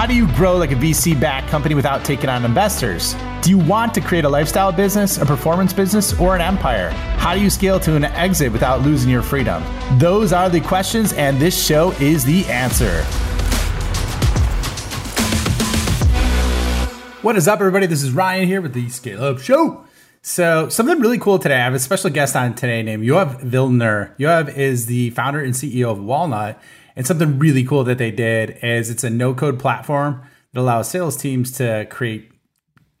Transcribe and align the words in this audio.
How 0.00 0.06
do 0.06 0.14
you 0.14 0.26
grow 0.28 0.56
like 0.56 0.72
a 0.72 0.76
VC 0.76 1.20
backed 1.20 1.48
company 1.48 1.74
without 1.74 2.06
taking 2.06 2.30
on 2.30 2.42
investors? 2.46 3.14
Do 3.42 3.50
you 3.50 3.58
want 3.58 3.92
to 3.92 4.00
create 4.00 4.24
a 4.24 4.28
lifestyle 4.30 4.72
business, 4.72 5.18
a 5.18 5.26
performance 5.26 5.74
business, 5.74 6.18
or 6.18 6.34
an 6.34 6.40
empire? 6.40 6.88
How 7.18 7.34
do 7.34 7.40
you 7.42 7.50
scale 7.50 7.78
to 7.80 7.96
an 7.96 8.04
exit 8.06 8.50
without 8.50 8.80
losing 8.80 9.10
your 9.10 9.20
freedom? 9.20 9.62
Those 9.98 10.32
are 10.32 10.48
the 10.48 10.62
questions, 10.62 11.12
and 11.12 11.38
this 11.38 11.66
show 11.66 11.90
is 12.00 12.24
the 12.24 12.46
answer. 12.46 13.02
What 17.20 17.36
is 17.36 17.46
up, 17.46 17.60
everybody? 17.60 17.84
This 17.86 18.02
is 18.02 18.10
Ryan 18.10 18.46
here 18.46 18.62
with 18.62 18.72
the 18.72 18.88
Scale 18.88 19.22
Up 19.22 19.38
Show. 19.38 19.84
So, 20.22 20.70
something 20.70 20.98
really 21.00 21.18
cool 21.18 21.38
today. 21.38 21.56
I 21.56 21.64
have 21.64 21.74
a 21.74 21.78
special 21.78 22.08
guest 22.08 22.36
on 22.36 22.54
today 22.54 22.82
named 22.82 23.04
Yoav 23.04 23.42
Vilner. 23.42 24.16
Yoav 24.16 24.54
is 24.56 24.86
the 24.86 25.10
founder 25.10 25.40
and 25.40 25.52
CEO 25.52 25.90
of 25.90 26.02
Walnut. 26.02 26.58
And 27.00 27.06
something 27.06 27.38
really 27.38 27.64
cool 27.64 27.82
that 27.84 27.96
they 27.96 28.10
did 28.10 28.58
is 28.62 28.90
it's 28.90 29.04
a 29.04 29.08
no 29.08 29.32
code 29.32 29.58
platform 29.58 30.20
that 30.52 30.60
allows 30.60 30.90
sales 30.90 31.16
teams 31.16 31.50
to 31.52 31.86
create 31.88 32.30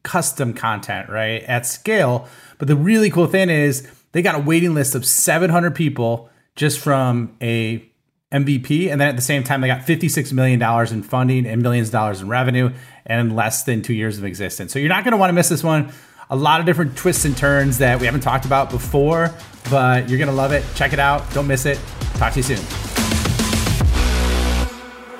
custom 0.02 0.54
content, 0.54 1.10
right, 1.10 1.42
at 1.42 1.66
scale. 1.66 2.26
But 2.56 2.68
the 2.68 2.76
really 2.76 3.10
cool 3.10 3.26
thing 3.26 3.50
is 3.50 3.86
they 4.12 4.22
got 4.22 4.36
a 4.36 4.38
waiting 4.38 4.72
list 4.72 4.94
of 4.94 5.04
700 5.04 5.74
people 5.74 6.30
just 6.56 6.78
from 6.78 7.36
a 7.42 7.86
MVP. 8.32 8.90
And 8.90 8.98
then 8.98 9.08
at 9.08 9.16
the 9.16 9.22
same 9.22 9.44
time, 9.44 9.60
they 9.60 9.66
got 9.66 9.82
$56 9.82 10.32
million 10.32 10.62
in 10.90 11.02
funding 11.02 11.44
and 11.44 11.60
millions 11.60 11.88
of 11.88 11.92
dollars 11.92 12.22
in 12.22 12.28
revenue 12.28 12.72
and 13.04 13.36
less 13.36 13.64
than 13.64 13.82
two 13.82 13.92
years 13.92 14.16
of 14.16 14.24
existence. 14.24 14.72
So 14.72 14.78
you're 14.78 14.88
not 14.88 15.04
going 15.04 15.12
to 15.12 15.18
want 15.18 15.28
to 15.28 15.34
miss 15.34 15.50
this 15.50 15.62
one 15.62 15.92
a 16.30 16.36
lot 16.36 16.60
of 16.60 16.64
different 16.64 16.96
twists 16.96 17.26
and 17.26 17.36
turns 17.36 17.76
that 17.78 18.00
we 18.00 18.06
haven't 18.06 18.22
talked 18.22 18.46
about 18.46 18.70
before, 18.70 19.34
but 19.68 20.08
you're 20.08 20.16
going 20.16 20.30
to 20.30 20.34
love 20.34 20.52
it. 20.52 20.64
Check 20.74 20.94
it 20.94 20.98
out. 20.98 21.30
Don't 21.34 21.46
miss 21.46 21.66
it. 21.66 21.78
Talk 22.14 22.32
to 22.32 22.38
you 22.38 22.56
soon. 22.56 22.89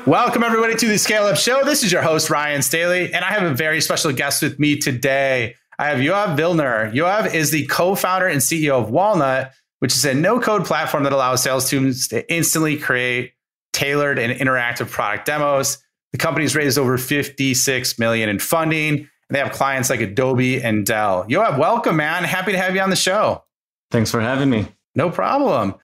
Welcome, 0.07 0.43
everybody, 0.43 0.77
to 0.77 0.89
the 0.89 0.99
Scale 0.99 1.25
Up 1.25 1.37
Show. 1.37 1.63
This 1.63 1.83
is 1.83 1.93
your 1.93 2.01
host, 2.01 2.31
Ryan 2.31 2.63
Staley, 2.63 3.13
and 3.13 3.23
I 3.23 3.33
have 3.33 3.43
a 3.43 3.55
very 3.55 3.83
special 3.83 4.11
guest 4.13 4.43
with 4.43 4.59
me 4.59 4.77
today. 4.77 5.57
I 5.79 5.89
have 5.89 5.99
Yoav 5.99 6.39
Vilner. 6.39 6.91
Yoav 6.93 7.35
is 7.35 7.51
the 7.51 7.67
co 7.67 7.95
founder 7.95 8.27
and 8.27 8.41
CEO 8.41 8.81
of 8.81 8.91
Walnut, 8.91 9.53
which 9.81 9.95
is 9.95 10.05
a 10.07 10.15
no 10.15 10.41
code 10.41 10.65
platform 10.65 11.05
that 11.05 11.13
allows 11.13 11.43
sales 11.43 11.69
teams 11.69 12.09
to 12.09 12.33
instantly 12.33 12.79
create 12.79 13.33
tailored 13.75 14.19
and 14.19 14.33
interactive 14.33 14.91
product 14.91 15.27
demos. 15.27 15.79
The 16.13 16.19
company's 16.19 16.57
raised 16.57 16.79
over 16.79 16.97
56 16.97 17.99
million 17.99 18.31
in 18.31 18.39
funding 18.39 18.95
and 18.99 19.09
they 19.29 19.39
have 19.39 19.53
clients 19.53 19.91
like 19.91 20.01
Adobe 20.01 20.63
and 20.63 20.87
Dell. 20.87 21.25
Yoav, 21.27 21.59
welcome, 21.59 21.97
man. 21.97 22.25
Happy 22.25 22.53
to 22.53 22.59
have 22.59 22.75
you 22.75 22.81
on 22.81 22.91
the 22.91 22.97
show. 22.97 23.45
Thanks 23.91 24.11
for 24.11 24.21
having 24.21 24.49
me. 24.49 24.67
No 24.95 25.11
problem. 25.11 25.75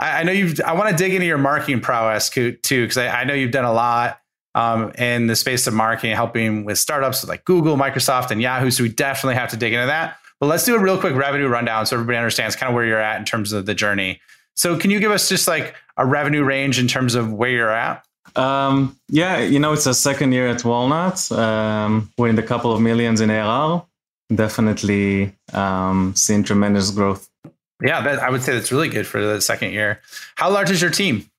I, 0.00 0.20
I 0.20 0.22
know 0.24 0.32
you've. 0.32 0.60
I 0.62 0.72
want 0.72 0.90
to 0.90 0.96
dig 0.96 1.14
into 1.14 1.26
your 1.26 1.38
marketing 1.38 1.80
prowess 1.80 2.28
too, 2.30 2.56
because 2.62 2.96
I, 2.96 3.08
I, 3.08 3.24
know 3.24 3.34
you've 3.34 3.52
done 3.52 3.64
a 3.64 3.72
lot 3.72 4.20
um, 4.54 4.90
in 4.98 5.26
the 5.26 5.36
space 5.36 5.66
of 5.66 5.74
marketing, 5.74 6.16
helping 6.16 6.64
with 6.64 6.78
startups 6.78 7.26
like 7.28 7.44
Google, 7.44 7.76
Microsoft, 7.76 8.30
and 8.30 8.42
Yahoo. 8.42 8.70
So 8.70 8.82
we 8.82 8.88
definitely 8.88 9.36
have 9.36 9.50
to 9.50 9.56
dig 9.56 9.72
into 9.72 9.86
that. 9.86 10.16
But 10.40 10.46
let's 10.46 10.64
do 10.64 10.74
a 10.74 10.78
real 10.78 10.98
quick 10.98 11.14
revenue 11.14 11.48
rundown 11.48 11.84
so 11.84 11.96
everybody 11.96 12.16
understands 12.16 12.56
kind 12.56 12.70
of 12.70 12.74
where 12.74 12.86
you're 12.86 13.00
at 13.00 13.18
in 13.18 13.26
terms 13.26 13.52
of 13.52 13.66
the 13.66 13.74
journey. 13.74 14.20
So 14.56 14.76
can 14.76 14.90
you 14.90 14.98
give 14.98 15.10
us 15.10 15.28
just 15.28 15.46
like 15.46 15.74
a 15.96 16.06
revenue 16.06 16.42
range 16.44 16.78
in 16.78 16.88
terms 16.88 17.14
of 17.14 17.32
where 17.32 17.50
you're 17.50 17.70
at? 17.70 18.04
Um, 18.36 18.98
yeah, 19.08 19.38
you 19.38 19.58
know, 19.58 19.72
it's 19.72 19.86
a 19.86 19.94
second 19.94 20.32
year 20.32 20.48
at 20.48 20.64
Walnut. 20.64 21.30
Um, 21.32 22.10
we're 22.16 22.28
in 22.28 22.36
the 22.36 22.42
couple 22.42 22.72
of 22.72 22.80
millions 22.80 23.20
in 23.20 23.30
ARR. 23.30 23.84
Definitely 24.34 25.34
um, 25.52 26.14
seeing 26.16 26.42
tremendous 26.42 26.90
growth. 26.90 27.29
Yeah, 27.82 28.02
that, 28.02 28.22
I 28.22 28.30
would 28.30 28.42
say 28.42 28.54
that's 28.54 28.72
really 28.72 28.88
good 28.88 29.06
for 29.06 29.24
the 29.24 29.40
second 29.40 29.72
year. 29.72 30.00
How 30.36 30.50
large 30.50 30.70
is 30.70 30.80
your 30.80 30.90
team? 30.90 31.30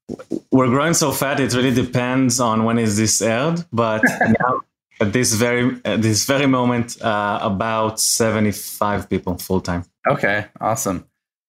We're 0.52 0.68
growing 0.68 0.94
so 0.94 1.12
fast. 1.12 1.40
It 1.40 1.54
really 1.54 1.74
depends 1.74 2.40
on 2.40 2.64
when 2.66 2.78
is 2.78 2.98
this 2.98 3.22
aired, 3.22 3.64
but 3.72 4.04
now, 4.22 4.62
at 5.00 5.14
this 5.14 5.34
very 5.34 5.80
at 5.86 6.02
this 6.02 6.26
very 6.26 6.48
moment, 6.48 7.02
uh, 7.02 7.40
about 7.42 8.00
seventy 8.00 8.52
five 8.52 9.10
people 9.10 9.38
full 9.38 9.62
time. 9.62 9.86
Okay, 10.08 10.46
awesome. 10.60 11.06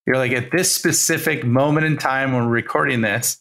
You're 0.06 0.16
like 0.16 0.32
at 0.32 0.50
this 0.50 0.74
specific 0.74 1.44
moment 1.44 1.86
in 1.86 1.96
time 1.96 2.32
when 2.32 2.46
we're 2.46 2.52
recording 2.52 3.00
this, 3.00 3.38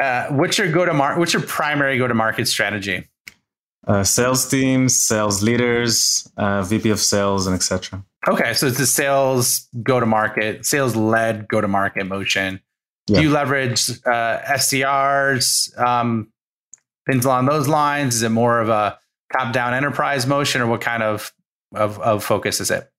uh, 0.00 0.28
what's 0.28 0.58
your 0.58 0.70
go 0.70 0.84
to 0.84 0.94
market? 0.94 1.18
What's 1.18 1.32
your 1.32 1.42
primary 1.42 1.98
go 1.98 2.06
to 2.06 2.14
market 2.14 2.48
strategy? 2.48 3.08
Uh, 3.86 4.02
sales 4.02 4.48
teams, 4.48 4.98
sales 4.98 5.42
leaders, 5.42 6.28
uh, 6.36 6.62
VP 6.62 6.90
of 6.90 6.98
sales, 6.98 7.46
and 7.46 7.54
etc. 7.54 8.04
Okay, 8.28 8.52
so 8.54 8.66
it's 8.66 8.80
a 8.80 8.86
sales 8.86 9.68
go 9.82 10.00
to 10.00 10.06
market, 10.06 10.66
sales 10.66 10.96
led 10.96 11.46
go 11.46 11.60
to 11.60 11.68
market 11.68 12.04
motion. 12.06 12.60
Yeah. 13.06 13.18
Do 13.18 13.24
you 13.24 13.30
leverage 13.30 13.90
uh, 14.04 14.40
SDRs, 14.42 15.78
um, 15.78 16.32
things 17.08 17.24
along 17.24 17.46
those 17.46 17.68
lines? 17.68 18.16
Is 18.16 18.22
it 18.22 18.30
more 18.30 18.60
of 18.60 18.68
a 18.68 18.98
top 19.32 19.52
down 19.52 19.74
enterprise 19.74 20.26
motion, 20.26 20.60
or 20.60 20.66
what 20.66 20.80
kind 20.80 21.04
of, 21.04 21.32
of, 21.72 22.00
of 22.00 22.24
focus 22.24 22.60
is 22.60 22.72
it? 22.72 22.90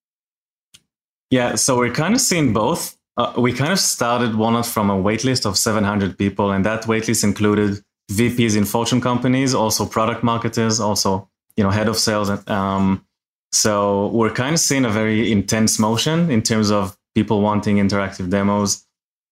Yeah, 1.29 1.55
so 1.55 1.77
we're 1.77 1.93
kind 1.93 2.13
of 2.13 2.21
seeing 2.21 2.53
both. 2.53 2.97
Uh, 3.17 3.33
we 3.37 3.51
kind 3.51 3.73
of 3.73 3.79
started 3.79 4.35
Walnut 4.35 4.65
from 4.65 4.89
a 4.89 4.95
waitlist 4.95 5.45
of 5.45 5.57
700 5.57 6.17
people, 6.17 6.51
and 6.51 6.65
that 6.65 6.83
waitlist 6.83 7.23
included 7.23 7.83
VPs 8.11 8.55
in 8.55 8.65
Fortune 8.65 9.01
companies, 9.01 9.53
also 9.53 9.85
product 9.85 10.23
marketers, 10.23 10.79
also 10.79 11.29
you 11.55 11.63
know 11.63 11.69
head 11.69 11.87
of 11.87 11.97
sales. 11.97 12.29
Um, 12.47 13.05
so 13.51 14.07
we're 14.07 14.31
kind 14.31 14.53
of 14.53 14.59
seeing 14.59 14.85
a 14.85 14.89
very 14.89 15.31
intense 15.31 15.79
motion 15.79 16.29
in 16.29 16.41
terms 16.41 16.71
of 16.71 16.97
people 17.15 17.41
wanting 17.41 17.77
interactive 17.77 18.29
demos. 18.29 18.85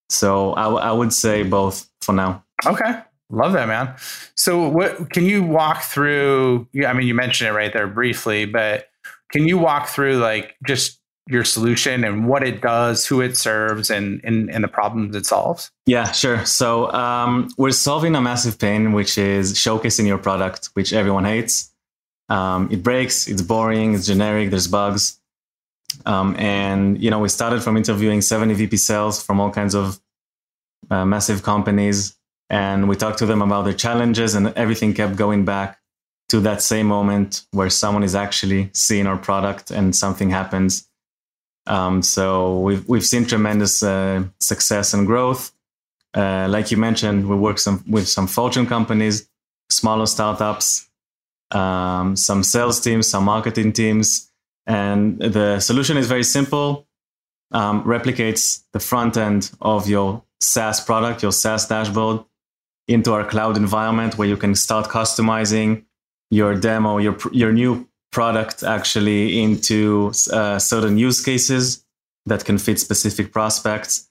So 0.10 0.54
I, 0.56 0.64
w- 0.64 0.82
I 0.82 0.92
would 0.92 1.14
say 1.14 1.44
both 1.44 1.90
for 2.02 2.14
now. 2.14 2.44
Okay, 2.66 3.02
love 3.30 3.54
that, 3.54 3.68
man. 3.68 3.96
So 4.36 4.68
what 4.70 5.10
can 5.12 5.26
you 5.26 5.44
walk 5.44 5.84
through? 5.84 6.68
I 6.86 6.94
mean, 6.94 7.08
you 7.08 7.14
mentioned 7.14 7.50
it 7.50 7.54
right 7.54 7.72
there 7.72 7.88
briefly, 7.88 8.46
but 8.46 8.88
can 9.32 9.48
you 9.48 9.58
walk 9.58 9.88
through 9.88 10.18
like 10.18 10.56
just 10.66 11.00
your 11.28 11.44
solution 11.44 12.04
and 12.04 12.28
what 12.28 12.44
it 12.44 12.62
does, 12.62 13.06
who 13.06 13.22
it 13.22 13.38
serves, 13.38 13.90
and 13.90 14.22
and, 14.24 14.50
and 14.50 14.64
the 14.64 14.68
problems 14.68 15.16
it 15.16 15.26
solves? 15.26 15.72
Yeah, 15.86 16.12
sure. 16.12 16.46
So 16.46 16.92
um, 16.92 17.50
we're 17.58 17.72
solving 17.72 18.16
a 18.16 18.22
massive 18.22 18.60
pain, 18.60 18.94
which 18.94 19.18
is 19.18 19.54
showcasing 19.54 20.06
your 20.06 20.18
product, 20.18 20.70
which 20.74 20.94
everyone 20.94 21.26
hates. 21.26 21.72
Um, 22.30 22.70
it 22.72 22.84
breaks, 22.84 23.28
it's 23.28 23.42
boring, 23.42 23.94
it's 23.94 24.08
generic, 24.08 24.50
there's 24.50 24.68
bugs. 24.68 25.20
Um, 26.06 26.36
and 26.38 27.02
you 27.02 27.10
know, 27.10 27.20
we 27.20 27.30
started 27.30 27.64
from 27.64 27.78
interviewing 27.78 28.22
70 28.22 28.54
VP 28.56 28.78
sales 28.78 29.24
from 29.24 29.40
all 29.40 29.52
kinds 29.52 29.76
of 29.76 30.00
uh, 30.92 31.06
massive 31.06 31.42
companies, 31.42 32.16
and 32.50 32.88
we 32.88 32.96
talked 32.96 33.20
to 33.20 33.26
them 33.26 33.42
about 33.42 33.64
their 33.64 33.74
challenges, 33.74 34.36
and 34.36 34.54
everything 34.56 34.94
kept 34.94 35.16
going 35.16 35.46
back 35.46 35.80
to 36.30 36.40
that 36.42 36.62
same 36.62 36.88
moment 36.88 37.46
where 37.52 37.70
someone 37.70 38.04
is 38.04 38.16
actually 38.16 38.70
seeing 38.74 39.08
our 39.08 39.18
product 39.18 39.70
and 39.70 39.96
something 39.96 40.32
happens 40.32 40.88
um, 41.68 42.02
so 42.02 42.60
we've 42.60 42.88
we've 42.88 43.06
seen 43.06 43.26
tremendous 43.26 43.82
uh, 43.84 44.24
success 44.40 44.94
and 44.94 45.08
growth. 45.08 45.52
Uh, 46.14 46.48
like 46.50 46.72
you 46.72 46.78
mentioned, 46.78 47.28
we 47.28 47.36
work 47.36 47.60
some 47.60 47.84
with 47.88 48.08
some 48.08 48.28
Fortune 48.28 48.68
companies, 48.68 49.28
smaller 49.70 50.06
startups, 50.06 50.90
um, 51.52 52.16
some 52.16 52.44
sales 52.44 52.80
teams, 52.80 53.08
some 53.08 53.26
marketing 53.26 53.74
teams, 53.74 54.32
and 54.68 55.20
the 55.20 55.60
solution 55.60 55.98
is 55.98 56.08
very 56.08 56.24
simple. 56.24 56.88
Um, 57.52 57.84
replicates 57.84 58.64
the 58.74 58.80
front 58.80 59.18
end 59.18 59.52
of 59.62 59.88
your 59.88 60.24
SaaS 60.42 60.82
product, 60.82 61.22
your 61.22 61.32
SaaS 61.32 61.68
dashboard, 61.68 62.26
into 62.88 63.14
our 63.14 63.24
cloud 63.24 63.56
environment 63.56 64.18
where 64.18 64.28
you 64.28 64.36
can 64.36 64.56
start 64.56 64.88
customizing 64.88 65.86
your 66.30 66.56
demo, 66.56 66.98
your 66.98 67.18
your 67.32 67.52
new 67.52 67.88
product 68.16 68.64
actually 68.64 69.44
into 69.44 70.14
uh, 70.32 70.58
certain 70.58 70.98
use 70.98 71.22
cases 71.22 71.86
that 72.26 72.46
can 72.46 72.58
fit 72.58 72.80
specific 72.80 73.34
prospects. 73.34 74.10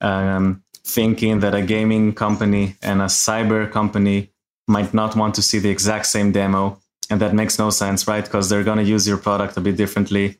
Um, 0.00 0.62
thinking 0.84 1.40
that 1.40 1.54
a 1.54 1.60
gaming 1.60 2.14
company 2.14 2.76
and 2.80 3.02
a 3.02 3.10
cyber 3.24 3.70
company 3.70 4.30
might 4.66 4.94
not 4.94 5.16
want 5.16 5.34
to 5.34 5.42
see 5.42 5.58
the 5.58 5.68
exact 5.68 6.06
same 6.06 6.30
demo. 6.32 6.80
And 7.10 7.20
that 7.20 7.34
makes 7.34 7.58
no 7.58 7.70
sense, 7.70 8.06
right? 8.06 8.24
Because 8.24 8.48
they're 8.48 8.68
going 8.70 8.82
to 8.84 8.90
use 8.94 9.06
your 9.06 9.18
product 9.18 9.56
a 9.56 9.60
bit 9.60 9.76
differently. 9.76 10.38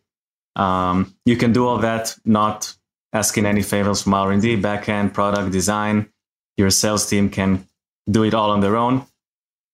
Um, 0.54 1.14
you 1.26 1.36
can 1.36 1.52
do 1.52 1.66
all 1.66 1.78
that, 1.78 2.16
not 2.24 2.72
asking 3.12 3.44
any 3.44 3.62
favors 3.62 4.02
from 4.02 4.14
R&D, 4.14 4.62
backend, 4.62 5.12
product 5.12 5.50
design. 5.50 5.96
Your 6.56 6.70
sales 6.70 7.04
team 7.10 7.28
can 7.28 7.66
do 8.08 8.22
it 8.22 8.34
all 8.34 8.50
on 8.50 8.60
their 8.60 8.76
own 8.76 9.04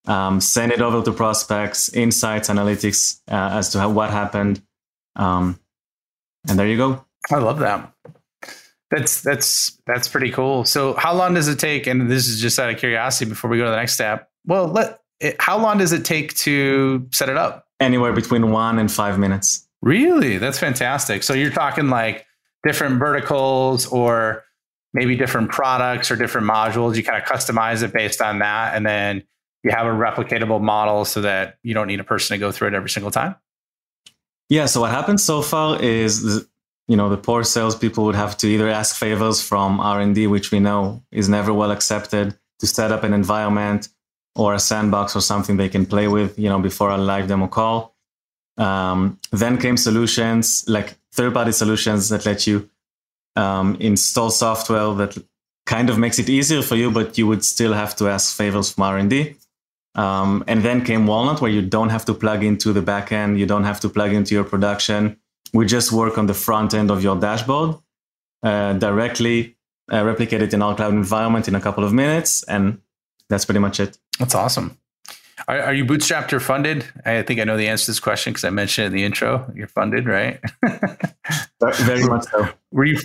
um, 0.06 0.40
send 0.40 0.72
it 0.72 0.80
over 0.80 1.02
to 1.02 1.12
prospects, 1.12 1.92
insights, 1.92 2.48
analytics 2.48 3.20
uh, 3.30 3.56
as 3.58 3.70
to 3.70 3.78
how, 3.78 3.90
what 3.90 4.10
happened. 4.10 4.62
Um, 5.16 5.58
and 6.48 6.58
there 6.58 6.66
you 6.66 6.76
go. 6.76 7.04
I 7.30 7.36
love 7.36 7.58
that. 7.60 7.92
That's 8.90 9.20
that's 9.20 9.80
that's 9.86 10.06
pretty 10.06 10.30
cool. 10.30 10.64
So, 10.64 10.94
how 10.94 11.12
long 11.12 11.34
does 11.34 11.48
it 11.48 11.58
take? 11.58 11.88
And 11.88 12.08
this 12.08 12.28
is 12.28 12.40
just 12.40 12.58
out 12.58 12.70
of 12.70 12.78
curiosity 12.78 13.28
before 13.28 13.50
we 13.50 13.58
go 13.58 13.64
to 13.64 13.70
the 13.70 13.76
next 13.76 13.94
step. 13.94 14.30
Well, 14.44 14.68
let 14.68 15.00
it, 15.18 15.36
how 15.40 15.58
long 15.58 15.78
does 15.78 15.92
it 15.92 16.04
take 16.04 16.34
to 16.34 17.08
set 17.12 17.28
it 17.28 17.36
up? 17.36 17.66
Anywhere 17.80 18.12
between 18.12 18.52
one 18.52 18.78
and 18.78 18.90
five 18.90 19.18
minutes. 19.18 19.66
Really, 19.82 20.38
that's 20.38 20.58
fantastic. 20.58 21.24
So 21.24 21.34
you're 21.34 21.50
talking 21.50 21.90
like 21.90 22.24
different 22.64 22.98
verticals 22.98 23.86
or 23.86 24.44
maybe 24.94 25.16
different 25.16 25.50
products 25.50 26.10
or 26.10 26.16
different 26.16 26.48
modules. 26.48 26.96
You 26.96 27.02
kind 27.02 27.20
of 27.20 27.28
customize 27.28 27.82
it 27.82 27.92
based 27.92 28.22
on 28.22 28.38
that, 28.38 28.76
and 28.76 28.86
then 28.86 29.24
you 29.66 29.72
have 29.72 29.86
a 29.86 29.90
replicatable 29.90 30.60
model 30.60 31.04
so 31.04 31.20
that 31.22 31.58
you 31.62 31.74
don't 31.74 31.88
need 31.88 32.00
a 32.00 32.04
person 32.04 32.34
to 32.34 32.38
go 32.38 32.52
through 32.52 32.68
it 32.68 32.74
every 32.74 32.88
single 32.88 33.10
time? 33.10 33.34
Yeah. 34.48 34.66
So 34.66 34.80
what 34.80 34.92
happened 34.92 35.20
so 35.20 35.42
far 35.42 35.82
is, 35.82 36.46
you 36.86 36.96
know, 36.96 37.08
the 37.08 37.16
poor 37.16 37.42
salespeople 37.42 38.04
would 38.04 38.14
have 38.14 38.36
to 38.38 38.46
either 38.46 38.68
ask 38.68 38.94
favors 38.94 39.42
from 39.42 39.80
R 39.80 40.00
and 40.00 40.14
D, 40.14 40.28
which 40.28 40.52
we 40.52 40.60
know 40.60 41.02
is 41.10 41.28
never 41.28 41.52
well 41.52 41.72
accepted, 41.72 42.38
to 42.60 42.66
set 42.66 42.92
up 42.92 43.02
an 43.02 43.12
environment 43.12 43.88
or 44.36 44.54
a 44.54 44.58
sandbox 44.58 45.16
or 45.16 45.20
something 45.20 45.56
they 45.56 45.68
can 45.68 45.84
play 45.84 46.06
with, 46.06 46.38
you 46.38 46.48
know, 46.48 46.60
before 46.60 46.90
a 46.90 46.96
live 46.96 47.26
demo 47.26 47.48
call. 47.48 47.96
Um, 48.56 49.18
then 49.32 49.58
came 49.58 49.76
solutions 49.76 50.64
like 50.68 50.96
third-party 51.12 51.52
solutions 51.52 52.08
that 52.10 52.24
let 52.24 52.46
you 52.46 52.70
um, 53.34 53.76
install 53.80 54.30
software 54.30 54.94
that 54.94 55.18
kind 55.66 55.90
of 55.90 55.98
makes 55.98 56.18
it 56.18 56.28
easier 56.28 56.62
for 56.62 56.76
you, 56.76 56.90
but 56.90 57.18
you 57.18 57.26
would 57.26 57.44
still 57.44 57.72
have 57.72 57.96
to 57.96 58.08
ask 58.08 58.36
favors 58.36 58.72
from 58.72 58.84
R&D. 58.84 59.36
Um, 59.96 60.44
and 60.46 60.62
then 60.62 60.84
came 60.84 61.06
Walnut, 61.06 61.40
where 61.40 61.50
you 61.50 61.62
don't 61.62 61.88
have 61.88 62.04
to 62.04 62.14
plug 62.14 62.44
into 62.44 62.72
the 62.72 62.82
backend, 62.82 63.38
you 63.38 63.46
don't 63.46 63.64
have 63.64 63.80
to 63.80 63.88
plug 63.88 64.12
into 64.12 64.34
your 64.34 64.44
production. 64.44 65.16
We 65.54 65.64
just 65.64 65.90
work 65.90 66.18
on 66.18 66.26
the 66.26 66.34
front 66.34 66.74
end 66.74 66.90
of 66.90 67.02
your 67.02 67.16
dashboard 67.16 67.76
uh, 68.42 68.74
directly, 68.74 69.56
uh, 69.90 70.04
replicate 70.04 70.42
it 70.42 70.52
in 70.52 70.60
our 70.60 70.76
cloud 70.76 70.92
environment 70.92 71.48
in 71.48 71.54
a 71.54 71.60
couple 71.60 71.82
of 71.82 71.94
minutes, 71.94 72.42
and 72.42 72.80
that's 73.30 73.46
pretty 73.46 73.60
much 73.60 73.80
it. 73.80 73.98
That's 74.18 74.34
awesome. 74.34 74.78
Are, 75.48 75.60
are, 75.60 75.74
you 75.74 75.84
bootstrapped 75.84 76.32
or 76.32 76.40
funded? 76.40 76.84
I 77.04 77.22
think 77.22 77.40
I 77.40 77.44
know 77.44 77.56
the 77.56 77.68
answer 77.68 77.86
to 77.86 77.90
this 77.92 78.00
question 78.00 78.32
because 78.32 78.44
I 78.44 78.50
mentioned 78.50 78.84
it 78.84 78.86
in 78.88 78.92
the 78.94 79.04
intro. 79.04 79.50
You're 79.54 79.68
funded, 79.68 80.06
right? 80.06 80.40
Very 81.60 82.04
much 82.04 82.24
so. 82.30 82.48
Were 82.72 82.84
you 82.84 82.98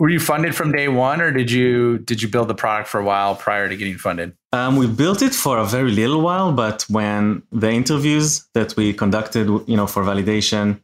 were 0.00 0.08
you 0.08 0.18
funded 0.18 0.54
from 0.56 0.72
day 0.72 0.88
one, 0.88 1.20
or 1.20 1.30
did 1.30 1.50
you 1.50 1.98
did 1.98 2.22
you 2.22 2.28
build 2.28 2.48
the 2.48 2.54
product 2.54 2.88
for 2.88 2.98
a 2.98 3.04
while 3.04 3.36
prior 3.36 3.68
to 3.68 3.76
getting 3.76 3.98
funded? 3.98 4.32
Um, 4.52 4.76
we 4.76 4.86
built 4.88 5.22
it 5.22 5.34
for 5.34 5.58
a 5.58 5.64
very 5.64 5.92
little 5.92 6.20
while, 6.20 6.52
but 6.52 6.82
when 6.88 7.42
the 7.52 7.70
interviews 7.70 8.48
that 8.54 8.74
we 8.76 8.92
conducted, 8.92 9.46
you 9.68 9.76
know, 9.76 9.86
for 9.86 10.02
validation, 10.02 10.80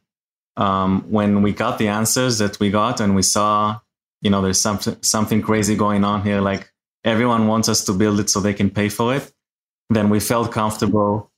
um, 0.56 1.04
when 1.10 1.42
we 1.42 1.52
got 1.52 1.78
the 1.78 1.88
answers 1.88 2.38
that 2.38 2.60
we 2.60 2.70
got, 2.70 3.00
and 3.00 3.16
we 3.16 3.22
saw, 3.22 3.80
you 4.20 4.30
know, 4.30 4.40
there's 4.42 4.60
something 4.60 4.96
something 5.02 5.42
crazy 5.42 5.74
going 5.74 6.04
on 6.04 6.22
here, 6.22 6.40
like 6.40 6.70
everyone 7.02 7.48
wants 7.48 7.68
us 7.68 7.84
to 7.86 7.92
build 7.92 8.20
it 8.20 8.30
so 8.30 8.38
they 8.38 8.54
can 8.54 8.70
pay 8.70 8.88
for 8.88 9.14
it 9.16 9.32
then 9.90 10.10
we 10.10 10.20
felt 10.20 10.52
comfortable 10.52 11.30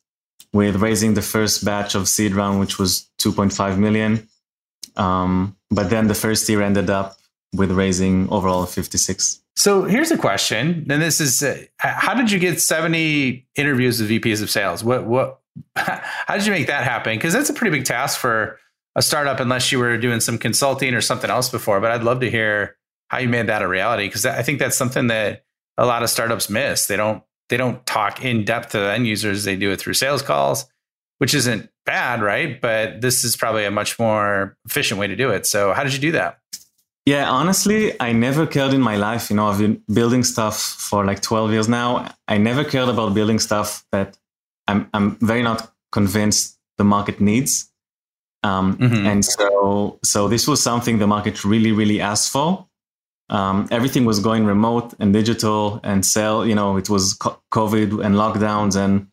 with 0.52 0.76
raising 0.76 1.14
the 1.14 1.22
first 1.22 1.64
batch 1.64 1.94
of 1.94 2.08
seed 2.08 2.34
round, 2.34 2.60
which 2.60 2.78
was 2.78 3.10
2.5 3.18 3.78
million. 3.78 4.28
Um, 4.96 5.56
but 5.70 5.90
then 5.90 6.08
the 6.08 6.14
first 6.14 6.48
year 6.48 6.62
ended 6.62 6.88
up 6.88 7.16
with 7.54 7.70
raising 7.70 8.28
overall 8.30 8.66
56. 8.66 9.40
So 9.56 9.84
here's 9.84 10.10
a 10.10 10.18
question, 10.18 10.86
and 10.88 11.02
this 11.02 11.20
is: 11.20 11.42
uh, 11.42 11.64
How 11.78 12.14
did 12.14 12.30
you 12.30 12.38
get 12.38 12.60
70 12.60 13.46
interviews 13.56 14.00
with 14.00 14.10
VPs 14.10 14.42
of 14.42 14.50
sales? 14.50 14.84
What 14.84 15.06
what? 15.06 15.40
How 15.76 16.36
did 16.36 16.46
you 16.46 16.52
make 16.52 16.68
that 16.68 16.84
happen? 16.84 17.16
Because 17.16 17.32
that's 17.32 17.50
a 17.50 17.54
pretty 17.54 17.76
big 17.76 17.84
task 17.84 18.20
for 18.20 18.58
a 18.94 19.02
startup, 19.02 19.40
unless 19.40 19.72
you 19.72 19.78
were 19.80 19.98
doing 19.98 20.20
some 20.20 20.38
consulting 20.38 20.94
or 20.94 21.00
something 21.00 21.30
else 21.30 21.48
before. 21.48 21.80
But 21.80 21.90
I'd 21.90 22.04
love 22.04 22.20
to 22.20 22.30
hear 22.30 22.76
how 23.08 23.18
you 23.18 23.28
made 23.28 23.48
that 23.48 23.62
a 23.62 23.68
reality, 23.68 24.06
because 24.06 24.26
I 24.26 24.42
think 24.42 24.60
that's 24.60 24.76
something 24.76 25.08
that 25.08 25.44
a 25.76 25.86
lot 25.86 26.02
of 26.02 26.10
startups 26.10 26.48
miss. 26.48 26.86
They 26.86 26.96
don't 26.96 27.22
they 27.48 27.56
don't 27.56 27.84
talk 27.86 28.24
in 28.24 28.44
depth 28.44 28.70
to 28.70 28.78
the 28.78 28.92
end 28.92 29.06
users. 29.06 29.44
They 29.44 29.56
do 29.56 29.72
it 29.72 29.80
through 29.80 29.94
sales 29.94 30.22
calls, 30.22 30.66
which 31.18 31.34
isn't 31.34 31.68
bad, 31.86 32.22
right? 32.22 32.60
But 32.60 33.00
this 33.00 33.24
is 33.24 33.36
probably 33.36 33.64
a 33.64 33.70
much 33.70 33.98
more 33.98 34.56
efficient 34.66 35.00
way 35.00 35.06
to 35.06 35.16
do 35.16 35.30
it. 35.30 35.46
So, 35.46 35.72
how 35.72 35.82
did 35.82 35.94
you 35.94 36.00
do 36.00 36.12
that? 36.12 36.38
Yeah, 37.08 37.24
honestly, 37.30 37.80
I 38.00 38.12
never 38.12 38.46
cared 38.46 38.72
in 38.74 38.82
my 38.90 38.96
life. 38.96 39.30
You 39.30 39.36
know, 39.36 39.46
I've 39.48 39.58
been 39.58 39.82
building 39.92 40.24
stuff 40.24 40.56
for 40.88 41.04
like 41.04 41.20
12 41.22 41.52
years 41.52 41.68
now. 41.68 41.88
I 42.26 42.38
never 42.38 42.64
cared 42.64 42.88
about 42.88 43.14
building 43.14 43.38
stuff 43.38 43.84
that 43.92 44.18
I'm, 44.66 44.88
I'm 44.92 45.16
very 45.20 45.42
not 45.42 45.72
convinced 45.90 46.58
the 46.76 46.84
market 46.84 47.20
needs. 47.20 47.70
Um, 48.42 48.76
mm-hmm. 48.76 49.06
And 49.06 49.24
so, 49.24 49.98
so 50.04 50.28
this 50.28 50.46
was 50.46 50.62
something 50.62 50.98
the 50.98 51.06
market 51.06 51.44
really, 51.44 51.72
really 51.72 52.00
asked 52.00 52.30
for 52.30 52.68
um, 53.30 53.68
everything 53.70 54.04
was 54.04 54.20
going 54.20 54.46
remote 54.46 54.94
and 54.98 55.12
digital 55.12 55.80
and 55.84 56.04
sell. 56.04 56.46
You 56.46 56.54
know, 56.54 56.76
it 56.76 56.88
was 56.88 57.14
COVID 57.18 58.04
and 58.04 58.14
lockdowns, 58.14 58.76
and 58.76 59.08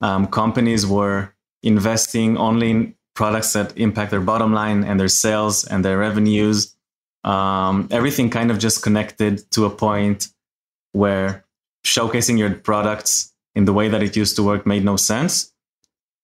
um, 0.00 0.26
companies 0.28 0.86
were 0.86 1.34
investing 1.62 2.36
only 2.36 2.70
in 2.70 2.94
products 3.14 3.52
that 3.52 3.76
impact 3.76 4.10
their 4.10 4.20
bottom 4.20 4.52
line 4.52 4.84
and 4.84 4.98
their 4.98 5.08
sales 5.08 5.64
and 5.64 5.84
their 5.84 5.98
revenues. 5.98 6.73
Um, 7.24 7.88
everything 7.90 8.30
kind 8.30 8.50
of 8.50 8.58
just 8.58 8.82
connected 8.82 9.50
to 9.52 9.64
a 9.64 9.70
point 9.70 10.28
where 10.92 11.44
showcasing 11.84 12.38
your 12.38 12.54
products 12.54 13.32
in 13.54 13.64
the 13.64 13.72
way 13.72 13.88
that 13.88 14.02
it 14.02 14.16
used 14.16 14.36
to 14.36 14.42
work 14.42 14.66
made 14.66 14.84
no 14.84 14.96
sense. 14.96 15.52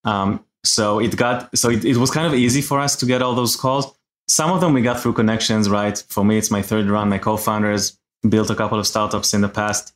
Um, 0.05 0.45
so 0.65 1.01
it 1.01 1.17
got 1.17 1.57
so 1.57 1.71
it, 1.71 1.85
it 1.85 1.97
was 1.97 2.11
kind 2.11 2.27
of 2.27 2.35
easy 2.35 2.61
for 2.61 2.81
us 2.81 2.97
to 2.97 3.07
get 3.07 3.23
all 3.23 3.35
those 3.35 3.57
calls 3.57 3.95
some 4.31 4.53
of 4.53 4.61
them 4.61 4.73
we 4.73 4.81
got 4.81 5.01
through 5.01 5.15
connections, 5.15 5.69
right? 5.69 6.03
For 6.09 6.25
me, 6.25 6.39
it's 6.39 6.53
my 6.53 6.63
third 6.63 6.89
run. 6.89 7.09
My 7.09 7.19
co-founders 7.19 7.99
built 8.29 8.49
a 8.49 8.55
couple 8.55 8.79
of 8.79 8.87
startups 8.87 9.35
in 9.35 9.41
the 9.41 9.49
past. 9.49 9.93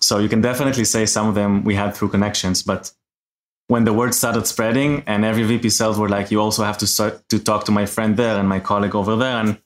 So 0.00 0.18
you 0.18 0.28
can 0.28 0.42
definitely 0.42 0.84
say 0.84 1.06
some 1.06 1.26
of 1.26 1.34
them 1.34 1.64
we 1.64 1.74
had 1.74 1.94
through 1.94 2.10
connections. 2.10 2.62
But 2.62 2.92
when 3.68 3.84
the 3.84 3.94
word 3.94 4.14
started 4.14 4.46
spreading 4.46 5.04
and 5.06 5.24
every 5.24 5.44
VP 5.44 5.70
sales 5.70 5.98
were 5.98 6.10
like, 6.10 6.30
you 6.30 6.38
also 6.38 6.64
have 6.64 6.76
to 6.78 6.86
start 6.86 7.26
to 7.30 7.38
talk 7.38 7.64
to 7.64 7.72
my 7.72 7.86
friend 7.86 8.16
there 8.16 8.38
and 8.38 8.46
my 8.46 8.60
colleague 8.60 8.94
over 8.94 9.16
there. 9.16 9.36
And 9.38 9.58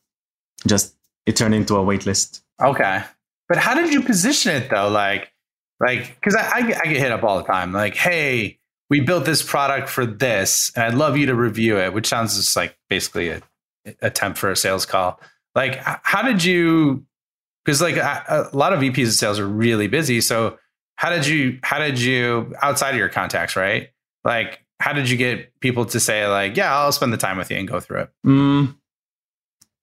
just 0.67 0.94
it 1.26 1.37
turned 1.37 1.55
into 1.55 1.76
a 1.76 1.82
wait 1.82 2.06
list. 2.06 2.43
Okay. 2.62 3.03
But 3.49 3.58
how 3.58 3.75
did 3.75 3.93
you 3.93 4.03
position 4.03 4.56
it 4.56 4.70
though? 4.70 4.88
Like, 4.88 5.32
like, 5.81 6.14
because 6.14 6.35
I, 6.35 6.50
I, 6.56 6.62
get, 6.62 6.79
I 6.79 6.85
get 6.85 6.97
hit 6.97 7.12
up 7.12 7.23
all 7.23 7.38
the 7.38 7.44
time. 7.44 7.73
Like, 7.73 7.94
hey, 7.94 8.58
we 8.88 9.00
built 9.00 9.25
this 9.25 9.43
product 9.43 9.88
for 9.88 10.06
this, 10.06 10.73
and 10.75 10.85
I'd 10.85 10.94
love 10.94 11.17
you 11.17 11.26
to 11.26 11.35
review 11.35 11.79
it, 11.79 11.93
which 11.93 12.06
sounds 12.06 12.37
just 12.37 12.56
like 12.56 12.76
basically 12.88 13.31
a 13.31 13.43
attempt 14.03 14.38
for 14.38 14.50
a 14.50 14.56
sales 14.56 14.87
call. 14.87 15.20
Like, 15.55 15.81
how 16.03 16.23
did 16.23 16.44
you? 16.44 17.05
Because 17.64 17.82
like 17.82 17.97
a, 17.97 18.49
a 18.52 18.56
lot 18.56 18.73
of 18.73 18.81
VPs 18.81 19.09
of 19.09 19.12
sales 19.14 19.38
are 19.38 19.49
really 19.49 19.87
busy. 19.87 20.20
So 20.20 20.59
how 20.94 21.11
did 21.11 21.26
you? 21.26 21.59
How 21.62 21.79
did 21.79 22.00
you 22.00 22.55
outside 22.62 22.91
of 22.91 22.97
your 22.97 23.09
contacts, 23.09 23.56
right? 23.56 23.91
Like, 24.25 24.64
how 24.81 24.93
did 24.93 25.11
you 25.11 25.17
get 25.17 25.59
people 25.61 25.85
to 25.87 26.00
say 26.00 26.26
like, 26.26 26.56
yeah, 26.56 26.76
I'll 26.76 26.93
spend 26.93 27.12
the 27.12 27.17
time 27.19 27.38
with 27.38 27.50
you 27.50 27.56
and 27.56 27.67
go 27.67 27.81
through 27.81 28.02
it? 28.02 28.11
Mm, 28.25 28.76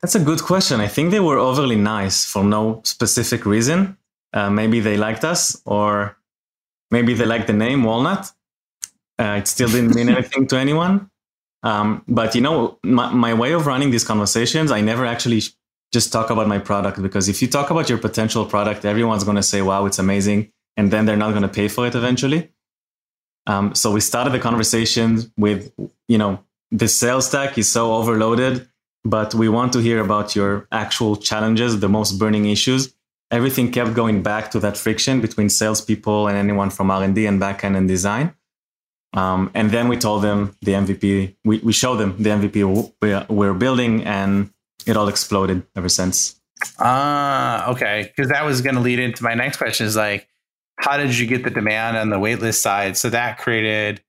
that's 0.04 0.16
a 0.16 0.20
good 0.20 0.44
question. 0.44 0.82
I 0.82 0.88
think 0.90 1.12
they 1.12 1.22
were 1.22 1.38
overly 1.38 1.78
nice 1.78 2.26
for 2.26 2.44
no 2.44 2.82
specific 2.84 3.46
reason. 3.46 3.98
Uh, 4.34 4.50
maybe 4.50 4.82
they 4.82 4.98
liked 4.98 5.24
us, 5.24 5.62
or 5.66 6.18
maybe 6.92 7.14
they 7.14 7.26
liked 7.26 7.48
the 7.48 7.54
name 7.54 7.86
Walnut. 7.86 8.30
Uh, 9.18 9.38
it 9.40 9.48
still 9.48 9.70
didn't 9.70 9.96
mean 9.96 10.10
anything 10.18 10.46
to 10.48 10.58
anyone. 10.58 11.10
Um, 11.64 12.04
but 12.06 12.36
you 12.36 12.42
know, 12.42 12.80
my, 12.84 13.14
my 13.14 13.34
way 13.34 13.54
of 13.54 13.66
running 13.66 13.92
these 13.92 14.04
conversations, 14.04 14.72
I 14.72 14.82
never 14.82 15.06
actually 15.06 15.42
just 15.94 16.12
talk 16.12 16.30
about 16.30 16.50
my 16.50 16.60
product 16.60 17.02
because 17.02 17.30
if 17.30 17.42
you 17.42 17.48
talk 17.48 17.70
about 17.70 17.88
your 17.88 17.98
potential 17.98 18.46
product, 18.46 18.84
everyone's 18.84 19.24
going 19.24 19.38
to 19.38 19.44
say, 19.44 19.62
wow, 19.62 19.86
it's 19.86 20.00
amazing. 20.00 20.52
And 20.76 20.92
then 20.92 21.06
they're 21.06 21.16
not 21.16 21.30
going 21.30 21.44
to 21.44 21.48
pay 21.48 21.70
for 21.70 21.88
it 21.88 21.96
eventually. 21.96 22.52
Um, 23.48 23.74
so 23.74 23.90
we 23.92 24.02
started 24.02 24.34
the 24.34 24.40
conversation 24.40 25.32
with, 25.38 25.72
you 26.10 26.18
know, 26.18 26.44
the 26.72 26.90
sales 26.90 27.28
stack 27.28 27.58
is 27.58 27.70
so 27.70 27.94
overloaded, 27.94 28.68
but 29.04 29.34
we 29.34 29.50
want 29.50 29.74
to 29.74 29.80
hear 29.80 30.00
about 30.00 30.36
your 30.36 30.68
actual 30.72 31.16
challenges, 31.16 31.80
the 31.80 31.90
most 31.90 32.14
burning 32.14 32.46
issues. 32.46 32.94
Everything 33.32 33.72
kept 33.72 33.94
going 33.94 34.22
back 34.22 34.52
to 34.52 34.60
that 34.60 34.78
friction 34.78 35.20
between 35.20 35.50
salespeople 35.50 36.28
and 36.28 36.38
anyone 36.38 36.70
from 36.70 36.92
R&D 36.92 37.26
and 37.26 37.42
backend 37.42 37.76
and 37.76 37.88
design. 37.88 38.34
Um, 39.14 39.52
and 39.54 39.72
then 39.72 39.88
we 39.90 39.98
told 39.98 40.24
them 40.24 40.56
the 40.62 40.74
MVP, 40.74 41.36
we, 41.44 41.60
we 41.60 41.74
showed 41.74 41.98
them 41.98 42.16
the 42.22 42.30
MVP 42.30 42.94
we're, 43.02 43.26
we're 43.30 43.54
building, 43.54 44.04
and 44.04 44.52
it 44.86 44.98
all 44.98 45.08
exploded 45.08 45.64
ever 45.76 45.90
since. 45.90 46.40
Ah, 46.80 47.72
okay. 47.72 48.12
Because 48.16 48.32
that 48.32 48.46
was 48.46 48.62
going 48.62 48.76
to 48.76 48.82
lead 48.82 49.00
into 49.00 49.24
my 49.24 49.34
next 49.34 49.58
question 49.58 49.86
is 49.86 49.96
like, 49.96 50.28
how 50.78 50.98
did 50.98 51.18
you 51.18 51.28
get 51.28 51.44
the 51.44 51.50
demand 51.50 51.98
on 51.98 52.10
the 52.10 52.18
waitlist 52.18 52.62
side? 52.62 52.98
So 52.98 53.10
that 53.10 53.38
created 53.38 54.02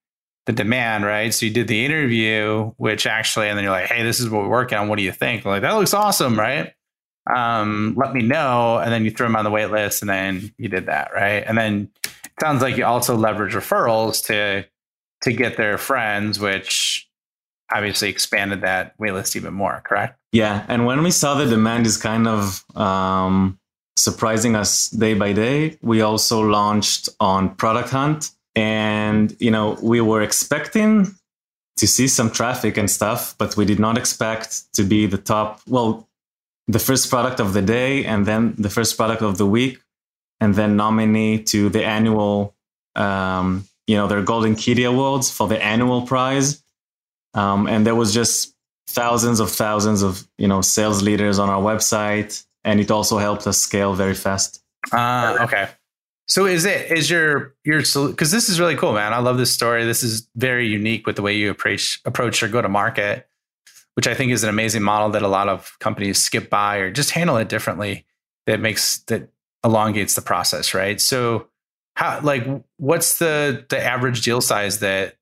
the 0.47 0.53
demand, 0.53 1.05
right? 1.05 1.33
So 1.33 1.47
you 1.47 1.53
did 1.53 1.69
the 1.69 1.85
interview, 1.85 2.73
which 2.77 3.07
actually, 3.07 3.49
and 3.49 3.57
then 3.57 3.65
you're 3.65 3.73
like, 3.73 3.87
hey, 3.87 4.03
this 4.03 4.21
is 4.21 4.29
what 4.29 4.43
we're 4.43 4.51
working 4.51 4.79
on. 4.79 4.89
What 4.89 4.97
do 4.97 5.03
you 5.03 5.13
think? 5.13 5.45
like, 5.45 5.63
that 5.63 5.73
looks 5.73 5.95
awesome, 5.95 6.39
right? 6.39 6.73
Um, 7.35 7.95
let 7.97 8.13
me 8.13 8.23
know. 8.23 8.79
And 8.79 8.93
then 8.93 9.05
you 9.05 9.11
threw 9.11 9.27
them 9.27 9.37
on 9.37 9.45
the 9.45 9.51
wait 9.51 9.71
list 9.71 10.03
and 10.03 10.09
then 10.09 10.53
you 10.59 10.69
did 10.69 10.87
that, 10.87 11.13
right? 11.15 11.43
And 11.47 11.57
then 11.57 11.91
it 12.05 12.33
sounds 12.41 12.63
like 12.63 12.77
you 12.77 12.85
also 12.85 13.17
leverage 13.17 13.55
referrals 13.55 14.25
to 14.27 14.67
to 15.23 15.33
get 15.33 15.57
their 15.57 15.79
friends, 15.79 16.39
which 16.39 17.09
obviously 17.73 18.11
expanded 18.11 18.61
that 18.61 18.97
waitlist 18.99 19.37
even 19.37 19.55
more, 19.55 19.83
correct? 19.87 20.19
Yeah. 20.33 20.67
And 20.69 20.85
when 20.85 21.03
we 21.03 21.11
saw 21.11 21.35
the 21.35 21.47
demand 21.47 21.87
is 21.87 21.97
kind 21.97 22.29
of 22.29 22.63
um, 22.77 23.59
surprising 23.97 24.55
us 24.55 24.91
day 24.91 25.15
by 25.15 25.33
day, 25.33 25.79
we 25.81 26.03
also 26.03 26.41
launched 26.43 27.09
on 27.21 27.55
Product 27.55 27.89
Hunt. 27.89 28.31
And, 28.57 29.37
you 29.41 29.51
know, 29.51 29.77
we 29.83 30.01
were 30.01 30.23
expecting 30.23 31.15
to 31.77 31.87
see 31.87 32.07
some 32.07 32.31
traffic 32.31 32.77
and 32.77 32.91
stuff, 32.91 33.35
but 33.37 33.57
we 33.57 33.65
did 33.65 33.81
not 33.81 33.99
expect 33.99 34.73
to 34.75 34.85
be 34.85 35.07
the 35.07 35.19
top, 35.19 35.61
well, 35.67 36.09
the 36.69 36.79
first 36.79 37.11
product 37.11 37.41
of 37.41 37.53
the 37.53 37.63
day 37.63 38.05
and 38.05 38.27
then 38.27 38.55
the 38.57 38.71
first 38.71 38.97
product 38.97 39.23
of 39.23 39.39
the 39.39 39.47
week 39.47 39.81
and 40.41 40.55
then 40.55 40.77
nominee 40.77 41.43
to 41.43 41.69
the 41.69 41.85
annual 41.85 42.55
um, 42.97 43.67
you 43.87 43.97
know, 43.97 44.07
their 44.07 44.23
Golden 44.23 44.55
Kitty 44.55 44.85
Awards 44.85 45.31
for 45.31 45.49
the 45.49 45.63
annual 45.63 46.03
prize. 46.03 46.63
Um, 47.35 47.67
and 47.67 47.87
there 47.87 47.95
was 47.95 48.15
just 48.15 48.55
thousands 48.89 49.41
of 49.41 49.51
thousands 49.51 50.03
of, 50.03 50.27
you 50.39 50.49
know, 50.49 50.61
sales 50.61 51.03
leaders 51.03 51.39
on 51.39 51.49
our 51.49 51.61
website. 51.61 52.45
And 52.65 52.81
it 52.81 52.91
also 52.91 53.19
helped 53.19 53.47
us 53.47 53.59
scale 53.59 53.95
very 53.95 54.15
fast. 54.15 54.63
Uh, 54.93 55.39
okay. 55.41 55.69
So 56.27 56.47
is 56.47 56.65
it 56.65 56.91
is 56.91 57.11
your 57.11 57.55
your 57.65 57.81
because 57.81 58.31
this 58.31 58.49
is 58.49 58.59
really 58.59 58.77
cool, 58.77 58.93
man. 58.93 59.13
I 59.13 59.19
love 59.19 59.37
this 59.37 59.53
story. 59.53 59.85
This 59.85 60.03
is 60.03 60.29
very 60.37 60.67
unique 60.67 61.07
with 61.07 61.17
the 61.17 61.23
way 61.23 61.37
you 61.37 61.51
approach 61.51 62.01
approach 62.05 62.43
or 62.43 62.49
go 62.49 62.63
to 62.63 62.69
market, 62.69 63.29
which 63.95 64.07
I 64.07 64.15
think 64.15 64.33
is 64.33 64.43
an 64.43 64.49
amazing 64.49 64.83
model 64.83 65.11
that 65.11 65.23
a 65.23 65.29
lot 65.29 65.49
of 65.49 65.77
companies 65.81 66.23
skip 66.23 66.49
by 66.49 66.77
or 66.77 66.91
just 66.91 67.11
handle 67.11 67.37
it 67.37 67.49
differently. 67.49 68.07
That 68.47 68.61
makes 68.61 68.99
that 69.05 69.31
elongates 69.65 70.15
the 70.15 70.23
process, 70.23 70.75
right? 70.75 71.01
So 71.01 71.49
how 71.97 72.21
like 72.23 72.47
what's 72.79 73.19
the 73.19 73.67
the 73.69 73.83
average 73.83 74.23
deal 74.23 74.41
size 74.41 74.79
that 74.81 75.17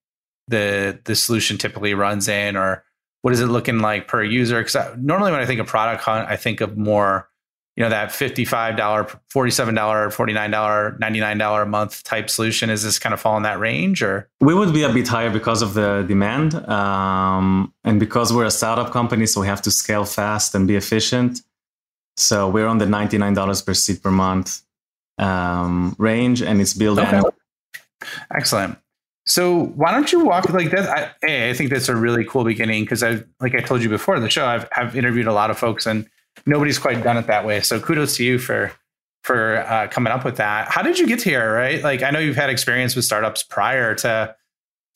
the 0.48 1.00
the 1.04 1.16
solution 1.16 1.58
typically 1.58 1.94
runs 1.94 2.28
in, 2.28 2.56
or 2.56 2.84
what 3.22 3.32
is 3.32 3.40
it 3.40 3.46
looking 3.46 3.80
like 3.80 4.06
per 4.06 4.22
user? 4.22 4.62
Because 4.62 4.96
normally 4.98 5.32
when 5.32 5.40
I 5.40 5.46
think 5.46 5.60
of 5.60 5.66
product 5.66 6.02
hunt, 6.02 6.28
I 6.28 6.36
think 6.36 6.60
of 6.60 6.76
more 6.76 7.28
you 7.76 7.82
know 7.82 7.88
that 7.88 8.10
$55 8.10 8.76
$47 8.76 9.18
$49 9.32 10.98
$99 10.98 11.62
a 11.62 11.66
month 11.66 12.02
type 12.04 12.28
solution 12.28 12.70
is 12.70 12.82
this 12.82 12.98
kind 12.98 13.12
of 13.12 13.20
fall 13.20 13.36
in 13.36 13.42
that 13.44 13.58
range 13.58 14.02
or 14.02 14.28
we 14.40 14.54
would 14.54 14.72
be 14.72 14.82
a 14.82 14.92
bit 14.92 15.08
higher 15.08 15.30
because 15.30 15.62
of 15.62 15.74
the 15.74 16.04
demand 16.06 16.54
um, 16.68 17.72
and 17.84 17.98
because 17.98 18.32
we're 18.32 18.44
a 18.44 18.50
startup 18.50 18.90
company 18.90 19.26
so 19.26 19.40
we 19.40 19.46
have 19.46 19.62
to 19.62 19.70
scale 19.70 20.04
fast 20.04 20.54
and 20.54 20.68
be 20.68 20.76
efficient 20.76 21.42
so 22.16 22.48
we're 22.48 22.66
on 22.66 22.78
the 22.78 22.84
$99 22.84 23.66
per 23.66 23.74
seat 23.74 24.02
per 24.02 24.10
month 24.10 24.62
um, 25.18 25.94
range 25.98 26.42
and 26.42 26.60
it's 26.60 26.74
built 26.74 26.98
okay. 26.98 27.22
excellent 28.34 28.76
so 29.24 29.66
why 29.76 29.92
don't 29.92 30.10
you 30.10 30.24
walk 30.24 30.50
like 30.50 30.72
that? 30.72 30.88
I, 30.88 31.10
hey, 31.24 31.50
I 31.50 31.54
think 31.54 31.70
that's 31.70 31.88
a 31.88 31.94
really 31.94 32.24
cool 32.24 32.42
beginning 32.42 32.82
because 32.82 33.04
I, 33.04 33.22
like 33.38 33.54
I 33.54 33.60
told 33.60 33.80
you 33.80 33.88
before 33.88 34.18
the 34.18 34.28
show, 34.28 34.44
I've, 34.44 34.68
I've 34.76 34.96
interviewed 34.96 35.28
a 35.28 35.32
lot 35.32 35.48
of 35.48 35.56
folks 35.56 35.86
and 35.86 36.08
nobody's 36.46 36.78
quite 36.78 37.02
done 37.02 37.16
it 37.16 37.26
that 37.26 37.44
way. 37.44 37.60
So 37.60 37.80
kudos 37.80 38.16
to 38.16 38.24
you 38.24 38.38
for 38.38 38.72
for 39.22 39.58
uh, 39.58 39.86
coming 39.88 40.12
up 40.12 40.24
with 40.24 40.36
that. 40.36 40.68
How 40.68 40.82
did 40.82 40.98
you 40.98 41.06
get 41.06 41.22
here? 41.22 41.54
Right, 41.54 41.82
like 41.82 42.02
I 42.02 42.10
know 42.10 42.18
you've 42.18 42.36
had 42.36 42.50
experience 42.50 42.96
with 42.96 43.04
startups 43.04 43.42
prior 43.42 43.94
to 43.96 44.34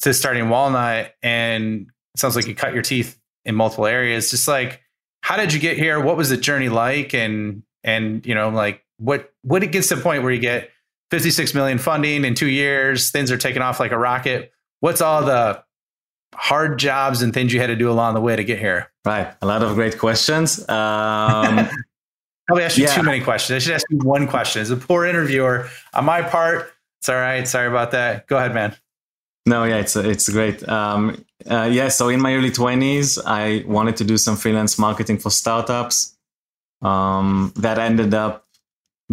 to 0.02 0.14
starting 0.14 0.48
Walnut, 0.48 1.14
and 1.22 1.86
it 2.14 2.20
sounds 2.20 2.36
like 2.36 2.46
you 2.46 2.54
cut 2.54 2.74
your 2.74 2.82
teeth 2.82 3.18
in 3.44 3.54
multiple 3.54 3.86
areas. 3.86 4.30
Just 4.30 4.48
like 4.48 4.82
how 5.22 5.36
did 5.36 5.52
you 5.52 5.60
get 5.60 5.76
here? 5.76 6.00
What 6.00 6.16
was 6.16 6.28
the 6.28 6.36
journey 6.36 6.68
like? 6.68 7.14
And 7.14 7.62
and 7.82 8.24
you 8.26 8.34
know 8.34 8.48
like 8.48 8.84
what 8.98 9.32
what 9.42 9.62
it 9.62 9.72
gets 9.72 9.88
to 9.88 9.96
the 9.96 10.02
point 10.02 10.22
where 10.22 10.32
you 10.32 10.40
get 10.40 10.70
56 11.10 11.54
million 11.54 11.78
funding 11.78 12.24
in 12.24 12.34
two 12.34 12.48
years, 12.48 13.10
things 13.10 13.30
are 13.30 13.38
taking 13.38 13.62
off 13.62 13.78
like 13.78 13.92
a 13.92 13.98
rocket. 13.98 14.52
What's 14.80 15.00
all 15.00 15.24
the 15.24 15.62
hard 16.36 16.78
jobs 16.78 17.22
and 17.22 17.32
things 17.32 17.52
you 17.52 17.60
had 17.60 17.68
to 17.68 17.76
do 17.76 17.90
along 17.90 18.14
the 18.14 18.20
way 18.20 18.36
to 18.36 18.44
get 18.44 18.58
here? 18.58 18.90
Right. 19.04 19.32
A 19.42 19.46
lot 19.46 19.62
of 19.62 19.74
great 19.74 19.98
questions. 19.98 20.58
Um, 20.68 21.68
Probably 22.46 22.64
asked 22.64 22.78
you 22.78 22.84
yeah. 22.84 22.94
too 22.94 23.02
many 23.02 23.20
questions. 23.20 23.56
I 23.56 23.58
should 23.58 23.74
ask 23.74 23.86
you 23.90 23.98
one 23.98 24.28
question. 24.28 24.62
As 24.62 24.70
a 24.70 24.76
poor 24.76 25.04
interviewer, 25.04 25.68
on 25.94 26.04
my 26.04 26.22
part, 26.22 26.72
it's 27.00 27.08
all 27.08 27.16
right. 27.16 27.46
Sorry 27.46 27.66
about 27.66 27.90
that. 27.90 28.26
Go 28.28 28.36
ahead, 28.36 28.54
man. 28.54 28.76
No, 29.46 29.64
yeah, 29.64 29.78
it's 29.78 29.96
it's 29.96 30.28
great. 30.28 30.68
Um, 30.68 31.24
uh, 31.48 31.68
yeah, 31.70 31.88
so 31.88 32.08
in 32.08 32.20
my 32.20 32.34
early 32.34 32.50
twenties, 32.50 33.18
I 33.18 33.64
wanted 33.66 33.96
to 33.98 34.04
do 34.04 34.16
some 34.16 34.36
freelance 34.36 34.78
marketing 34.78 35.18
for 35.18 35.30
startups. 35.30 36.16
Um, 36.82 37.52
that 37.56 37.78
ended 37.78 38.14
up 38.14 38.46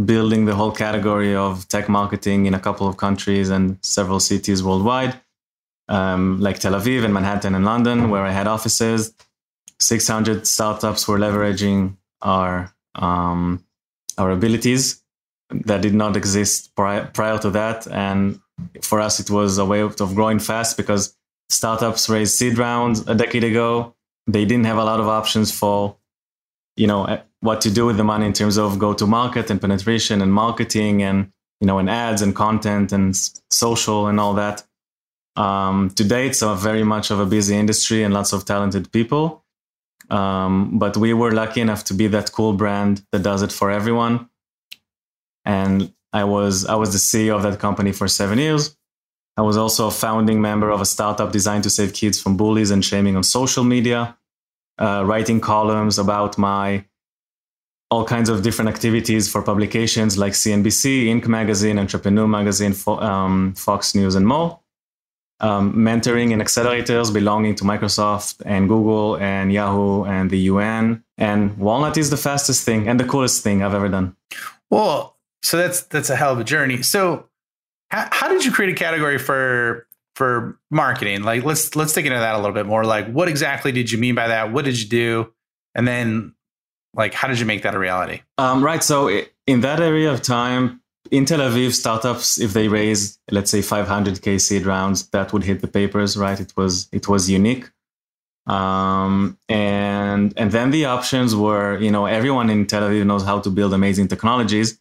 building 0.06 0.46
the 0.46 0.56
whole 0.56 0.72
category 0.72 1.36
of 1.36 1.68
tech 1.68 1.88
marketing 1.88 2.46
in 2.46 2.54
a 2.54 2.60
couple 2.60 2.88
of 2.88 2.98
countries 2.98 3.50
and 3.50 3.78
several 3.82 4.20
cities 4.20 4.64
worldwide 4.64 5.20
um, 5.90 6.40
like 6.40 6.60
Tel 6.60 6.74
Aviv 6.74 7.04
and 7.04 7.14
Manhattan 7.14 7.56
and 7.56 7.66
London, 7.66 8.10
where 8.10 8.24
I 8.24 8.32
had 8.32 8.48
offices. 8.48 9.14
600 9.80 10.48
startups 10.48 11.08
were 11.08 11.20
leveraging 11.20 11.98
our 12.22 12.74
um, 12.96 13.66
our 14.18 14.32
abilities 14.32 15.04
that 15.50 15.82
did 15.82 15.94
not 15.94 16.16
exist 16.16 16.76
prior, 16.76 17.06
prior 17.14 17.38
to 17.40 17.50
that. 17.52 17.88
And 17.88 18.40
for 18.82 19.00
us, 19.00 19.20
it 19.20 19.30
was 19.30 19.58
a 19.58 19.66
way 19.66 19.82
of 19.82 19.98
growing 20.16 20.40
fast 20.40 20.78
because 20.78 21.16
startups 21.50 22.10
raised 22.10 22.36
seed 22.36 22.58
rounds 22.58 23.08
a 23.08 23.16
decade 23.16 23.44
ago. 23.44 23.96
They 24.28 24.46
didn't 24.46 24.66
have 24.66 24.78
a 24.78 24.84
lot 24.84 25.00
of 25.00 25.08
options 25.08 25.52
for, 25.52 25.98
you 26.76 26.88
know, 26.88 27.06
eh, 27.06 27.22
what 27.42 27.62
to 27.62 27.72
do 27.72 27.86
with 27.86 27.98
the 27.98 28.04
money 28.04 28.26
in 28.26 28.34
terms 28.34 28.58
of 28.58 28.80
go 28.80 28.94
to 28.94 29.06
market 29.06 29.50
and 29.50 29.60
penetration 29.60 30.22
and 30.22 30.34
marketing 30.34 31.04
and, 31.04 31.32
you 31.60 31.68
know, 31.68 31.78
and 31.78 31.90
ads 31.90 32.22
and 32.22 32.36
content 32.36 32.92
and 32.92 33.16
social 33.52 34.08
and 34.08 34.20
all 34.20 34.34
that. 34.36 34.64
Um, 35.36 35.90
today, 35.90 36.28
it's 36.28 36.42
a 36.42 36.56
very 36.56 36.84
much 36.84 37.12
of 37.12 37.20
a 37.20 37.26
busy 37.26 37.56
industry 37.56 38.04
and 38.04 38.14
lots 38.14 38.34
of 38.34 38.46
talented 38.46 38.92
people. 38.92 39.44
Um, 40.10 40.78
but 40.78 40.98
we 40.98 41.14
were 41.14 41.32
lucky 41.32 41.62
enough 41.62 41.86
to 41.86 41.94
be 41.94 42.08
that 42.08 42.32
cool 42.32 42.54
brand 42.54 43.06
that 43.12 43.24
does 43.24 43.42
it 43.42 43.52
for 43.52 43.72
everyone. 43.72 44.30
And 45.46 45.94
I 46.12 46.24
was 46.26 46.66
I 46.66 46.76
was 46.76 46.92
the 46.94 47.00
CEO 47.00 47.36
of 47.36 47.44
that 47.44 47.60
company 47.60 47.92
for 47.92 48.08
seven 48.08 48.38
years. 48.38 48.78
I 49.36 49.42
was 49.42 49.58
also 49.58 49.88
a 49.88 49.92
founding 49.92 50.42
member 50.42 50.70
of 50.70 50.80
a 50.80 50.86
startup 50.86 51.32
designed 51.32 51.64
to 51.64 51.70
save 51.70 51.94
kids 51.94 52.22
from 52.22 52.38
bullies 52.38 52.70
and 52.70 52.86
shaming 52.86 53.16
on 53.16 53.24
social 53.24 53.64
media, 53.64 54.16
uh, 54.78 55.04
writing 55.06 55.40
columns 55.42 55.98
about 55.98 56.38
my 56.38 56.86
all 57.90 58.06
kinds 58.06 58.30
of 58.30 58.44
different 58.44 58.70
activities 58.70 59.32
for 59.32 59.42
publications 59.42 60.18
like 60.18 60.34
CNBC, 60.34 61.06
Inc. 61.06 61.28
magazine, 61.28 61.78
Entrepreneur 61.80 62.28
magazine, 62.28 62.74
um, 62.88 63.54
Fox 63.56 63.96
News, 63.96 64.16
and 64.16 64.28
more 64.28 64.60
um, 65.40 65.74
mentoring 65.74 66.32
and 66.32 66.42
accelerators 66.42 67.14
belonging 67.14 67.56
to 67.56 67.64
Microsoft 67.64 68.42
and 68.46 68.70
Google 68.70 69.18
and 69.18 69.52
Yahoo 69.52 70.04
and 70.06 70.30
the 70.30 70.40
UN. 70.40 71.04
And 71.18 71.58
Walnut 71.58 71.98
is 71.98 72.10
the 72.10 72.18
fastest 72.18 72.66
thing 72.66 72.88
and 72.88 73.00
the 73.00 73.04
coolest 73.04 73.44
thing 73.44 73.64
I've 73.64 73.74
ever 73.74 73.90
done. 73.90 74.16
Well, 74.70 75.18
so 75.44 75.58
that's 75.58 75.84
that's 75.84 76.10
a 76.10 76.16
hell 76.16 76.34
of 76.34 76.40
a 76.40 76.44
journey. 76.44 76.82
So, 76.82 77.28
how, 77.92 78.08
how 78.12 78.28
did 78.30 78.46
you 78.46 78.52
create 78.52 78.72
a 78.72 78.76
category 78.76 79.20
for 79.20 79.88
for 80.16 80.58
marketing? 80.72 81.24
Like, 81.24 81.44
let's 81.44 81.76
let's 81.76 81.94
dig 81.94 82.06
into 82.06 82.18
that 82.18 82.36
a 82.36 82.38
little 82.38 82.54
bit 82.54 82.66
more. 82.66 82.86
Like, 82.86 83.12
what 83.12 83.28
exactly 83.28 83.72
did 83.72 83.92
you 83.92 83.98
mean 83.98 84.16
by 84.16 84.30
that? 84.30 84.52
What 84.52 84.66
did 84.66 84.82
you 84.82 84.88
do? 84.88 85.34
And 85.76 85.88
then, 85.88 86.34
like, 86.94 87.14
how 87.14 87.28
did 87.28 87.40
you 87.40 87.46
make 87.46 87.64
that 87.64 87.76
a 87.76 87.80
reality? 87.80 88.22
Um, 88.38 88.64
right. 88.64 88.82
So, 88.82 89.10
in 89.46 89.62
that 89.62 89.82
area 89.82 90.12
of 90.12 90.22
time, 90.22 90.82
in 91.12 91.26
Tel 91.26 91.40
Aviv, 91.40 91.74
startups, 91.74 92.40
if 92.40 92.54
they 92.54 92.68
raise, 92.68 93.20
let's 93.32 93.52
say 93.52 93.60
500k 93.60 94.40
seed 94.40 94.66
rounds, 94.66 95.10
that 95.10 95.34
would 95.34 95.44
hit 95.44 95.62
the 95.62 95.68
papers, 95.68 96.18
right? 96.18 96.40
It 96.40 96.54
was 96.56 96.88
it 96.92 97.08
was 97.08 97.30
unique, 97.30 97.70
um, 98.48 99.38
and 99.50 100.34
and 100.38 100.52
then 100.52 100.72
the 100.72 100.86
options 100.86 101.36
were, 101.36 101.78
you 101.80 101.92
know, 101.92 102.06
everyone 102.06 102.50
in 102.50 102.66
Tel 102.66 102.84
Aviv 102.84 103.06
knows 103.06 103.24
how 103.24 103.40
to 103.40 103.50
build 103.50 103.74
amazing 103.74 104.08
technologies. 104.08 104.80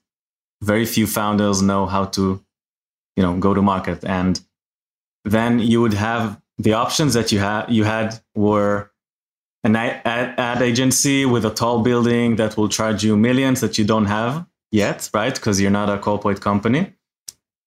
Very 0.62 0.86
few 0.86 1.06
founders 1.06 1.60
know 1.60 1.86
how 1.86 2.04
to, 2.06 2.42
you 3.16 3.22
know, 3.22 3.36
go 3.38 3.52
to 3.52 3.62
market, 3.62 4.04
and 4.04 4.40
then 5.24 5.58
you 5.58 5.80
would 5.80 5.94
have 5.94 6.40
the 6.58 6.74
options 6.74 7.14
that 7.14 7.32
you 7.32 7.40
had. 7.40 7.68
You 7.68 7.84
had 7.84 8.20
were 8.36 8.90
an 9.64 9.74
ad, 9.76 10.02
ad 10.04 10.62
agency 10.62 11.24
with 11.24 11.44
a 11.44 11.50
tall 11.50 11.82
building 11.82 12.36
that 12.36 12.56
will 12.56 12.68
charge 12.68 13.04
you 13.04 13.16
millions 13.16 13.60
that 13.60 13.76
you 13.76 13.84
don't 13.84 14.06
have 14.06 14.46
yet, 14.72 15.08
right? 15.14 15.34
Because 15.34 15.60
you're 15.60 15.70
not 15.70 15.88
a 15.88 15.98
corporate 15.98 16.40
company. 16.40 16.92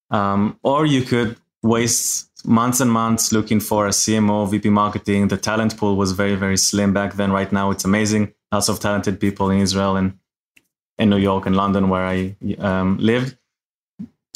Um, 0.09 0.59
or 0.63 0.85
you 0.85 1.03
could 1.03 1.37
waste 1.63 2.29
months 2.45 2.79
and 2.79 2.91
months 2.91 3.31
looking 3.31 3.59
for 3.59 3.87
a 3.87 3.91
CMO, 3.91 4.49
VP 4.49 4.69
marketing. 4.69 5.29
The 5.29 5.37
talent 5.37 5.77
pool 5.77 5.95
was 5.95 6.11
very, 6.11 6.35
very 6.35 6.57
slim 6.57 6.93
back 6.93 7.13
then. 7.13 7.31
Right 7.31 7.51
now, 7.51 7.71
it's 7.71 7.85
amazing. 7.85 8.33
Lots 8.51 8.69
of 8.69 8.79
talented 8.79 9.19
people 9.19 9.49
in 9.49 9.59
Israel 9.59 9.95
and 9.95 10.19
in 10.97 11.09
New 11.09 11.17
York 11.17 11.45
and 11.45 11.55
London, 11.55 11.89
where 11.89 12.05
I 12.05 12.35
um, 12.59 12.97
lived. 12.99 13.37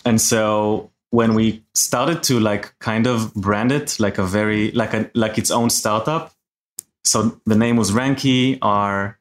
And 0.05 0.19
so 0.19 0.91
when 1.11 1.33
we 1.33 1.63
started 1.73 2.23
to 2.23 2.39
like 2.39 2.77
kind 2.79 3.07
of 3.07 3.33
brand 3.33 3.71
it 3.71 3.99
like 3.99 4.17
a 4.17 4.23
very 4.23 4.71
like 4.71 4.93
a 4.93 5.09
like 5.13 5.37
its 5.37 5.51
own 5.51 5.69
startup, 5.69 6.33
so 7.03 7.39
the 7.45 7.55
name 7.55 7.77
was 7.77 7.91
Ranky. 7.91 8.57
Our 8.61 9.18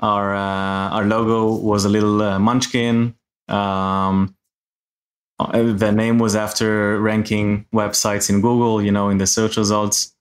our 0.00 0.34
uh, 0.34 0.90
our 0.90 1.04
logo 1.04 1.54
was 1.54 1.84
a 1.84 1.88
little 1.88 2.22
uh, 2.22 2.38
munchkin. 2.38 3.14
Um, 3.48 4.34
uh, 5.38 5.72
the 5.72 5.92
name 5.92 6.18
was 6.18 6.36
after 6.36 7.00
ranking 7.00 7.66
websites 7.72 8.28
in 8.28 8.40
Google, 8.40 8.82
you 8.82 8.92
know, 8.92 9.08
in 9.08 9.18
the 9.18 9.26
search 9.26 9.56
results. 9.56 10.14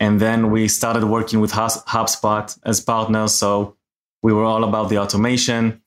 And 0.00 0.20
then 0.20 0.50
we 0.50 0.68
started 0.68 1.04
working 1.04 1.40
with 1.40 1.52
HubSpot 1.52 2.58
as 2.64 2.80
partners. 2.80 3.34
So 3.34 3.76
we 4.22 4.32
were 4.32 4.44
all 4.44 4.64
about 4.64 4.88
the 4.88 4.98
automation 4.98 5.82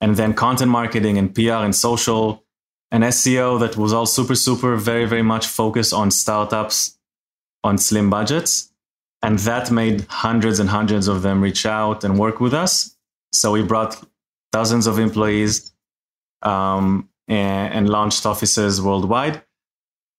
and 0.00 0.16
then 0.16 0.34
content 0.34 0.70
marketing 0.70 1.18
and 1.18 1.34
PR 1.34 1.64
and 1.64 1.74
social 1.74 2.44
and 2.90 3.02
SEO 3.04 3.58
that 3.60 3.76
was 3.76 3.92
all 3.92 4.06
super, 4.06 4.34
super, 4.34 4.76
very, 4.76 5.04
very 5.04 5.22
much 5.22 5.46
focused 5.46 5.92
on 5.92 6.10
startups 6.10 6.98
on 7.64 7.78
slim 7.78 8.10
budgets. 8.10 8.72
And 9.26 9.40
that 9.40 9.72
made 9.72 10.06
hundreds 10.08 10.60
and 10.60 10.68
hundreds 10.68 11.08
of 11.08 11.22
them 11.22 11.42
reach 11.42 11.66
out 11.66 12.04
and 12.04 12.16
work 12.16 12.38
with 12.38 12.54
us. 12.54 12.96
So 13.32 13.50
we 13.50 13.62
brought 13.64 14.00
dozens 14.52 14.86
of 14.86 15.00
employees 15.00 15.74
um, 16.42 17.08
and, 17.26 17.74
and, 17.74 17.88
launched 17.88 18.24
offices 18.24 18.80
worldwide. 18.80 19.42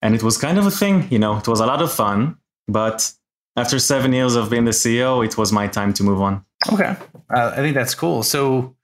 and 0.02 0.14
it 0.14 0.24
was 0.24 0.38
kind 0.38 0.58
of 0.58 0.66
a 0.66 0.72
thing. 0.72 1.08
You 1.10 1.20
know, 1.20 1.38
it 1.38 1.48
was 1.48 1.62
a 1.62 1.66
lot 1.66 1.82
of 1.82 1.90
fun, 1.90 2.38
but 2.68 3.10
after 3.56 3.80
seven 3.80 4.12
years 4.12 4.36
of 4.36 4.50
being 4.50 4.66
the 4.66 4.72
CEO, 4.72 5.26
it 5.26 5.38
was 5.38 5.54
my 5.54 5.68
time 5.70 5.94
to 5.94 6.04
move 6.04 6.22
on. 6.22 6.44
Okay, 6.74 6.94
uh, 7.34 7.52
I 7.56 7.62
think 7.64 7.76
that's 7.76 7.96
cool. 7.96 8.24
So 8.24 8.76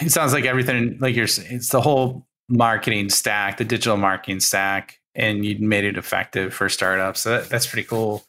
it 0.00 0.12
sounds 0.12 0.32
like 0.32 0.44
everything, 0.44 0.96
like 1.00 1.16
you're, 1.16 1.24
it's 1.24 1.70
the 1.70 1.80
whole 1.80 2.24
marketing 2.48 3.08
stack, 3.08 3.56
the 3.56 3.64
digital 3.64 3.96
marketing 3.96 4.38
stack, 4.38 5.00
and 5.16 5.44
you 5.44 5.58
made 5.58 5.84
it 5.84 5.98
effective 5.98 6.54
for 6.54 6.68
startups. 6.68 7.22
So 7.22 7.30
that, 7.30 7.48
that's 7.48 7.66
pretty 7.66 7.88
cool. 7.88 8.24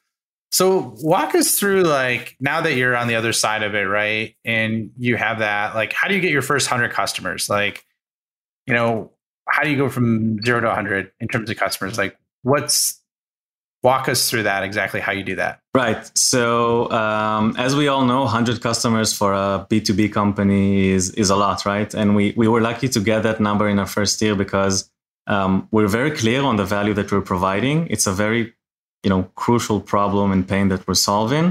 So 0.52 0.96
walk 1.00 1.36
us 1.36 1.60
through 1.60 1.84
like 1.84 2.36
now 2.40 2.62
that 2.62 2.76
you're 2.76 2.96
on 2.96 3.08
the 3.08 3.16
other 3.16 3.34
side 3.34 3.64
of 3.64 3.76
it, 3.76 3.84
right? 3.84 4.36
And 4.46 4.92
you 4.98 5.18
have 5.18 5.40
that, 5.40 5.76
like, 5.76 5.94
how 5.94 6.08
do 6.08 6.16
you 6.16 6.22
get 6.22 6.32
your 6.32 6.42
first 6.42 6.68
hundred 6.68 6.92
customers? 6.92 7.50
Like, 7.50 7.86
you 8.66 8.74
know, 8.74 9.12
how 9.48 9.64
do 9.64 9.70
you 9.70 9.78
go 9.78 9.90
from 9.90 10.42
zero 10.44 10.60
to 10.60 10.68
100 10.68 11.12
in 11.20 11.28
terms 11.28 11.50
of 11.50 11.58
customers? 11.58 11.98
Like, 11.98 12.18
what's 12.44 13.02
walk 13.84 14.10
us 14.10 14.30
through 14.30 14.44
that 14.44 14.64
exactly 14.64 15.00
how 15.00 15.12
you 15.12 15.24
do 15.24 15.36
that? 15.36 15.62
Right. 15.74 16.10
So, 16.18 16.90
um, 16.92 17.56
as 17.58 17.76
we 17.76 17.88
all 17.88 18.06
know, 18.06 18.24
100 18.24 18.62
customers 18.62 19.14
for 19.14 19.34
a 19.34 19.68
B2B 19.70 20.12
company 20.12 20.90
is, 20.90 21.12
is 21.12 21.30
a 21.30 21.36
lot, 21.36 21.66
right? 21.66 21.94
And 21.94 22.16
we, 22.16 22.34
we 22.36 22.48
were 22.48 22.62
lucky 22.62 22.90
to 22.90 23.00
get 23.00 23.24
that 23.24 23.40
number 23.40 23.70
in 23.70 23.80
our 23.80 23.86
first 23.86 24.22
year 24.22 24.36
because 24.36 24.90
um, 25.28 25.68
we're 25.72 25.88
very 25.88 26.12
clear 26.12 26.42
on 26.42 26.56
the 26.56 26.66
value 26.66 26.94
that 26.96 27.12
we're 27.12 27.22
providing. 27.22 27.88
It's 27.88 28.08
a 28.08 28.14
very 28.14 28.54
you 29.08 29.12
know 29.14 29.24
crucial 29.44 29.80
problem 29.94 30.32
and 30.36 30.48
pain 30.54 30.68
that 30.68 30.86
we're 30.88 31.02
solving 31.12 31.48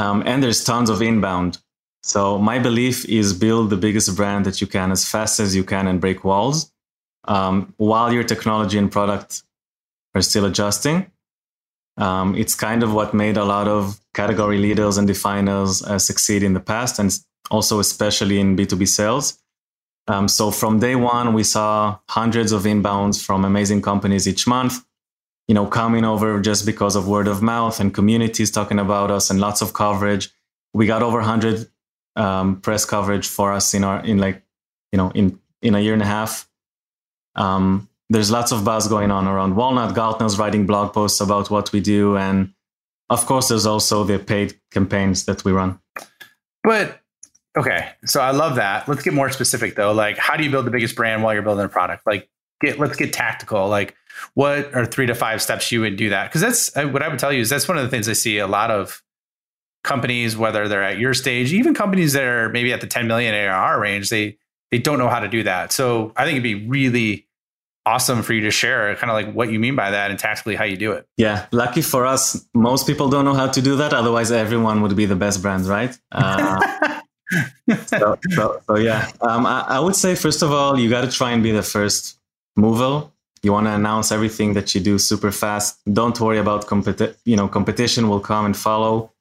um, 0.00 0.22
and 0.30 0.42
there's 0.42 0.64
tons 0.64 0.90
of 0.90 1.02
inbound 1.10 1.58
so 2.02 2.38
my 2.38 2.58
belief 2.68 3.04
is 3.20 3.32
build 3.44 3.70
the 3.70 3.82
biggest 3.86 4.16
brand 4.16 4.46
that 4.46 4.60
you 4.60 4.68
can 4.76 4.88
as 4.96 5.02
fast 5.14 5.40
as 5.44 5.54
you 5.58 5.64
can 5.64 5.86
and 5.86 6.00
break 6.00 6.24
walls 6.24 6.72
um, 7.26 7.74
while 7.76 8.12
your 8.12 8.24
technology 8.24 8.78
and 8.78 8.90
product 8.90 9.42
are 10.14 10.22
still 10.22 10.44
adjusting. 10.44 11.10
Um, 11.98 12.34
it's 12.34 12.54
kind 12.54 12.82
of 12.82 12.92
what 12.92 13.14
made 13.14 13.36
a 13.36 13.44
lot 13.44 13.68
of 13.68 14.00
category 14.14 14.58
leaders 14.58 14.98
and 14.98 15.06
definers 15.06 15.82
uh, 15.82 15.98
succeed 15.98 16.42
in 16.42 16.52
the 16.52 16.60
past, 16.60 16.98
and 16.98 17.16
also 17.50 17.80
especially 17.80 18.38
in 18.38 18.56
B2B 18.56 18.86
sales. 18.88 19.38
Um, 20.08 20.28
so 20.28 20.50
from 20.50 20.78
day 20.78 20.94
one, 20.94 21.32
we 21.32 21.42
saw 21.42 21.98
hundreds 22.08 22.52
of 22.52 22.62
inbounds 22.62 23.24
from 23.24 23.44
amazing 23.44 23.82
companies 23.82 24.28
each 24.28 24.46
month. 24.46 24.84
You 25.48 25.54
know, 25.54 25.66
coming 25.66 26.04
over 26.04 26.40
just 26.40 26.66
because 26.66 26.96
of 26.96 27.06
word 27.06 27.28
of 27.28 27.40
mouth 27.40 27.78
and 27.78 27.94
communities 27.94 28.50
talking 28.50 28.78
about 28.78 29.10
us 29.10 29.30
and 29.30 29.40
lots 29.40 29.62
of 29.62 29.72
coverage. 29.72 30.30
We 30.74 30.86
got 30.86 31.02
over 31.02 31.18
100 31.18 31.68
um, 32.16 32.60
press 32.60 32.84
coverage 32.84 33.28
for 33.28 33.52
us 33.52 33.72
in 33.74 33.84
our 33.84 34.04
in 34.04 34.18
like 34.18 34.42
you 34.92 34.96
know 34.96 35.10
in 35.10 35.38
in 35.62 35.74
a 35.74 35.80
year 35.80 35.92
and 35.92 36.02
a 36.02 36.06
half. 36.06 36.48
Um, 37.36 37.88
there's 38.08 38.30
lots 38.30 38.52
of 38.52 38.64
buzz 38.64 38.88
going 38.88 39.10
on 39.10 39.26
around 39.26 39.56
walnut. 39.56 39.94
Gartner's 39.94 40.38
writing 40.38 40.66
blog 40.66 40.92
posts 40.92 41.20
about 41.20 41.50
what 41.50 41.72
we 41.72 41.80
do. 41.80 42.16
And 42.16 42.52
of 43.10 43.26
course 43.26 43.48
there's 43.48 43.66
also 43.66 44.04
the 44.04 44.18
paid 44.18 44.54
campaigns 44.70 45.24
that 45.26 45.44
we 45.44 45.52
run. 45.52 45.80
But 46.62 47.00
okay. 47.58 47.90
So 48.04 48.20
i 48.20 48.30
love 48.30 48.56
that. 48.56 48.88
Let's 48.88 49.02
get 49.02 49.12
more 49.12 49.30
specific 49.30 49.74
though. 49.74 49.92
Like 49.92 50.18
how 50.18 50.36
do 50.36 50.44
you 50.44 50.50
build 50.50 50.66
the 50.66 50.70
biggest 50.70 50.94
brand 50.94 51.22
while 51.22 51.34
you're 51.34 51.42
building 51.42 51.64
a 51.64 51.68
product? 51.68 52.06
Like 52.06 52.28
get 52.60 52.78
let's 52.78 52.96
get 52.96 53.12
tactical 53.12 53.68
like 53.68 53.94
what 54.34 54.74
are 54.74 54.86
three 54.86 55.06
to 55.06 55.14
five 55.14 55.42
steps 55.42 55.70
you 55.70 55.80
would 55.80 55.96
do 55.96 56.08
that 56.10 56.30
because 56.30 56.40
that's 56.40 56.74
what 56.90 57.02
i 57.02 57.08
would 57.08 57.18
tell 57.18 57.32
you 57.32 57.40
is 57.40 57.50
that's 57.50 57.68
one 57.68 57.76
of 57.76 57.84
the 57.84 57.90
things 57.90 58.08
i 58.08 58.12
see 58.12 58.38
a 58.38 58.46
lot 58.46 58.70
of 58.70 59.02
companies, 59.86 60.36
whether 60.36 60.68
they're 60.68 60.82
at 60.82 60.98
your 60.98 61.14
stage, 61.14 61.52
even 61.52 61.72
companies 61.72 62.12
that 62.12 62.24
are 62.24 62.50
maybe 62.50 62.72
at 62.72 62.82
the 62.82 62.86
10 62.86 63.06
million 63.06 63.34
ARR 63.34 63.80
range, 63.80 64.10
they 64.10 64.36
they 64.72 64.78
don't 64.78 64.98
know 64.98 65.08
how 65.08 65.20
to 65.20 65.28
do 65.28 65.44
that. 65.44 65.72
So 65.72 66.12
I 66.16 66.24
think 66.24 66.32
it'd 66.32 66.42
be 66.42 66.66
really 66.66 67.28
awesome 67.86 68.24
for 68.24 68.32
you 68.32 68.40
to 68.40 68.50
share 68.50 68.94
kind 68.96 69.10
of 69.10 69.14
like 69.14 69.32
what 69.32 69.50
you 69.52 69.60
mean 69.60 69.76
by 69.76 69.92
that 69.92 70.10
and 70.10 70.18
tactically 70.18 70.56
how 70.56 70.64
you 70.64 70.76
do 70.76 70.90
it. 70.90 71.06
Yeah, 71.16 71.46
lucky 71.52 71.82
for 71.82 72.04
us, 72.04 72.44
most 72.52 72.86
people 72.86 73.08
don't 73.08 73.24
know 73.24 73.34
how 73.34 73.46
to 73.46 73.62
do 73.62 73.76
that. 73.76 73.94
Otherwise, 73.94 74.32
everyone 74.32 74.82
would 74.82 74.96
be 74.96 75.06
the 75.06 75.14
best 75.14 75.40
brand, 75.40 75.66
right? 75.66 75.96
Uh, 76.10 77.00
so, 77.86 78.18
so, 78.30 78.60
so, 78.66 78.76
yeah, 78.76 79.08
um, 79.20 79.46
I, 79.46 79.64
I 79.68 79.80
would 79.80 79.94
say 79.94 80.16
first 80.16 80.42
of 80.42 80.52
all, 80.52 80.78
you 80.78 80.90
got 80.90 81.02
to 81.02 81.10
try 81.10 81.30
and 81.30 81.44
be 81.44 81.52
the 81.52 81.62
first 81.62 82.18
mover. 82.56 83.08
You 83.42 83.52
want 83.52 83.66
to 83.66 83.72
announce 83.72 84.10
everything 84.10 84.54
that 84.54 84.74
you 84.74 84.80
do 84.80 84.98
super 84.98 85.30
fast. 85.30 85.78
Don't 85.92 86.18
worry 86.20 86.38
about 86.38 86.66
competi- 86.66 87.14
you 87.24 87.36
know 87.36 87.48
competition 87.48 88.08
will 88.08 88.20
come 88.20 88.46
and 88.46 88.56
follow. 88.56 89.12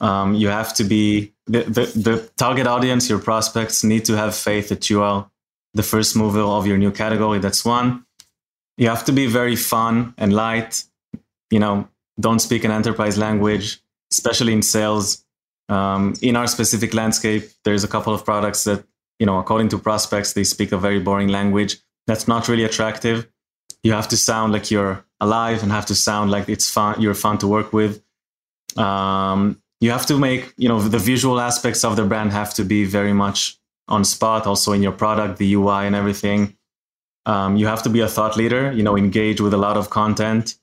Um, 0.00 0.34
you 0.34 0.48
have 0.48 0.74
to 0.74 0.84
be 0.84 1.34
the, 1.46 1.62
the, 1.62 1.84
the 1.98 2.30
target 2.36 2.66
audience, 2.66 3.08
your 3.08 3.18
prospects 3.18 3.84
need 3.84 4.04
to 4.06 4.16
have 4.16 4.34
faith 4.34 4.68
that 4.70 4.88
you 4.90 5.02
are 5.02 5.30
the 5.74 5.82
first 5.82 6.16
mover 6.16 6.40
of 6.40 6.66
your 6.66 6.78
new 6.78 6.90
category. 6.90 7.38
That's 7.38 7.64
one. 7.64 8.04
You 8.76 8.88
have 8.88 9.04
to 9.04 9.12
be 9.12 9.26
very 9.26 9.56
fun 9.56 10.14
and 10.16 10.32
light. 10.32 10.84
You 11.50 11.58
know, 11.58 11.88
don't 12.18 12.38
speak 12.38 12.64
an 12.64 12.70
enterprise 12.70 13.18
language, 13.18 13.80
especially 14.10 14.52
in 14.52 14.62
sales. 14.62 15.24
Um, 15.68 16.14
in 16.20 16.36
our 16.36 16.46
specific 16.46 16.94
landscape, 16.94 17.44
there's 17.64 17.84
a 17.84 17.88
couple 17.88 18.14
of 18.14 18.24
products 18.24 18.64
that, 18.64 18.84
you 19.18 19.26
know, 19.26 19.38
according 19.38 19.68
to 19.70 19.78
prospects, 19.78 20.32
they 20.32 20.44
speak 20.44 20.72
a 20.72 20.78
very 20.78 21.00
boring 21.00 21.28
language. 21.28 21.78
That's 22.06 22.28
not 22.28 22.48
really 22.48 22.64
attractive. 22.64 23.28
You 23.82 23.92
have 23.92 24.08
to 24.08 24.16
sound 24.16 24.52
like 24.52 24.70
you're 24.70 25.04
alive 25.20 25.62
and 25.62 25.72
have 25.72 25.86
to 25.86 25.94
sound 25.94 26.30
like 26.30 26.48
it's 26.48 26.70
fun. 26.70 27.00
You're 27.00 27.14
fun 27.14 27.38
to 27.38 27.48
work 27.48 27.72
with. 27.72 28.02
Um, 28.76 29.62
you 29.84 29.90
have 29.90 30.06
to 30.06 30.18
make 30.18 30.52
you 30.56 30.68
know 30.68 30.80
the 30.80 30.98
visual 30.98 31.38
aspects 31.40 31.84
of 31.84 31.96
the 31.96 32.04
brand 32.04 32.32
have 32.32 32.54
to 32.54 32.64
be 32.64 32.84
very 32.84 33.12
much 33.12 33.58
on 33.88 34.02
spot 34.04 34.46
also 34.46 34.72
in 34.72 34.82
your 34.82 34.92
product 34.92 35.38
the 35.38 35.52
ui 35.52 35.86
and 35.86 35.94
everything 35.94 36.56
um, 37.26 37.56
you 37.56 37.66
have 37.66 37.82
to 37.82 37.90
be 37.90 38.00
a 38.00 38.08
thought 38.08 38.36
leader 38.36 38.72
you 38.72 38.82
know 38.82 38.96
engage 38.96 39.40
with 39.40 39.52
a 39.52 39.62
lot 39.66 39.76
of 39.76 39.90
content 39.90 40.56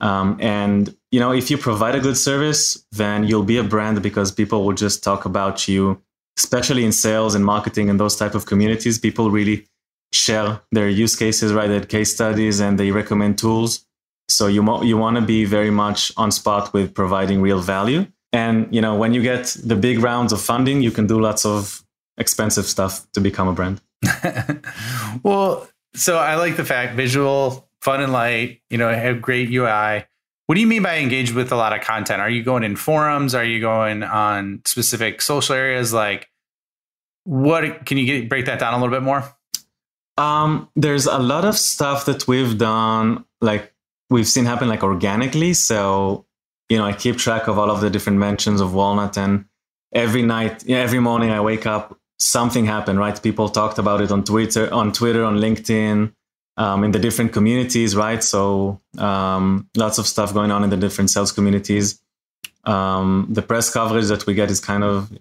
um, 0.00 0.36
and 0.40 0.94
you 1.10 1.20
know 1.20 1.32
if 1.32 1.50
you 1.50 1.56
provide 1.56 1.94
a 1.94 2.00
good 2.00 2.18
service 2.18 2.86
then 2.92 3.24
you'll 3.26 3.50
be 3.54 3.56
a 3.56 3.64
brand 3.64 4.02
because 4.02 4.30
people 4.30 4.64
will 4.64 4.74
just 4.74 5.02
talk 5.02 5.24
about 5.24 5.66
you 5.66 6.00
especially 6.36 6.84
in 6.84 6.92
sales 6.92 7.34
and 7.34 7.44
marketing 7.44 7.88
and 7.88 7.98
those 7.98 8.16
type 8.16 8.34
of 8.34 8.44
communities 8.44 8.98
people 8.98 9.30
really 9.30 9.66
share 10.14 10.60
their 10.72 10.88
use 10.88 11.16
cases 11.16 11.52
right 11.52 11.68
their 11.68 11.84
case 11.84 12.14
studies 12.14 12.60
and 12.60 12.78
they 12.78 12.90
recommend 12.90 13.36
tools 13.38 13.86
so 14.28 14.46
you, 14.46 14.62
mo- 14.62 14.82
you 14.82 14.96
want 14.96 15.16
to 15.16 15.22
be 15.22 15.44
very 15.44 15.70
much 15.70 16.12
on 16.16 16.30
spot 16.30 16.72
with 16.72 16.94
providing 16.94 17.42
real 17.42 17.60
value 17.60 18.06
and 18.34 18.66
you 18.74 18.80
know, 18.80 18.96
when 18.96 19.14
you 19.14 19.22
get 19.22 19.56
the 19.62 19.76
big 19.76 20.00
rounds 20.00 20.32
of 20.32 20.42
funding, 20.42 20.82
you 20.82 20.90
can 20.90 21.06
do 21.06 21.20
lots 21.20 21.46
of 21.46 21.84
expensive 22.18 22.66
stuff 22.66 23.06
to 23.12 23.20
become 23.20 23.46
a 23.46 23.52
brand. 23.52 23.80
well, 25.22 25.68
so 25.94 26.18
I 26.18 26.34
like 26.34 26.56
the 26.56 26.64
fact 26.64 26.96
visual, 26.96 27.68
fun 27.80 28.00
and 28.00 28.12
light, 28.12 28.60
you 28.70 28.76
know, 28.76 28.92
have 28.92 29.22
great 29.22 29.50
UI. 29.50 30.04
What 30.46 30.56
do 30.56 30.60
you 30.60 30.66
mean 30.66 30.82
by 30.82 30.98
engage 30.98 31.32
with 31.32 31.52
a 31.52 31.56
lot 31.56 31.72
of 31.72 31.82
content? 31.82 32.20
Are 32.20 32.28
you 32.28 32.42
going 32.42 32.64
in 32.64 32.74
forums? 32.74 33.36
Are 33.36 33.44
you 33.44 33.60
going 33.60 34.02
on 34.02 34.62
specific 34.66 35.22
social 35.22 35.54
areas? 35.54 35.92
Like 35.92 36.28
what 37.22 37.86
can 37.86 37.98
you 37.98 38.04
get, 38.04 38.28
break 38.28 38.46
that 38.46 38.58
down 38.58 38.74
a 38.74 38.78
little 38.78 38.92
bit 38.92 39.04
more? 39.04 39.32
Um, 40.16 40.68
there's 40.76 41.06
a 41.06 41.18
lot 41.18 41.44
of 41.44 41.56
stuff 41.56 42.06
that 42.06 42.28
we've 42.28 42.56
done, 42.56 43.24
like 43.40 43.72
we've 44.10 44.28
seen 44.28 44.44
happen 44.44 44.68
like 44.68 44.82
organically. 44.82 45.54
So 45.54 46.26
you 46.68 46.78
know, 46.78 46.84
I 46.84 46.92
keep 46.92 47.16
track 47.18 47.48
of 47.48 47.58
all 47.58 47.70
of 47.70 47.80
the 47.80 47.90
different 47.90 48.18
mentions 48.18 48.60
of 48.60 48.74
Walnut, 48.74 49.18
and 49.18 49.44
every 49.92 50.22
night, 50.22 50.68
every 50.68 50.98
morning, 50.98 51.30
I 51.30 51.40
wake 51.40 51.66
up, 51.66 51.98
something 52.18 52.64
happened, 52.64 52.98
right? 52.98 53.20
People 53.22 53.48
talked 53.48 53.78
about 53.78 54.00
it 54.00 54.10
on 54.10 54.24
Twitter, 54.24 54.72
on 54.72 54.92
Twitter, 54.92 55.24
on 55.24 55.36
LinkedIn, 55.36 56.12
um, 56.56 56.84
in 56.84 56.90
the 56.92 56.98
different 56.98 57.32
communities, 57.32 57.94
right? 57.94 58.22
So 58.22 58.80
um, 58.98 59.68
lots 59.76 59.98
of 59.98 60.06
stuff 60.06 60.32
going 60.32 60.50
on 60.50 60.64
in 60.64 60.70
the 60.70 60.76
different 60.76 61.10
sales 61.10 61.32
communities. 61.32 62.00
Um, 62.64 63.28
the 63.30 63.42
press 63.42 63.70
coverage 63.70 64.06
that 64.06 64.26
we 64.26 64.34
get 64.34 64.50
is 64.50 64.60
kind 64.60 64.84
of, 64.84 65.12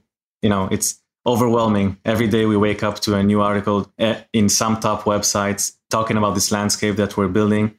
you 0.42 0.50
know, 0.50 0.70
it's 0.72 1.02
overwhelming. 1.26 1.98
Every 2.06 2.28
day 2.28 2.46
we 2.46 2.58
wake 2.58 2.84
up 2.84 3.00
to 3.02 3.16
a 3.16 3.24
new 3.24 3.42
article 3.42 3.92
eh, 3.98 4.22
in 4.34 4.50
some 4.50 4.80
top 4.80 5.04
websites 5.04 5.74
talking 5.90 6.18
about 6.18 6.36
this 6.36 6.52
landscape 6.52 6.96
that 6.98 7.16
we're 7.18 7.28
building 7.28 7.78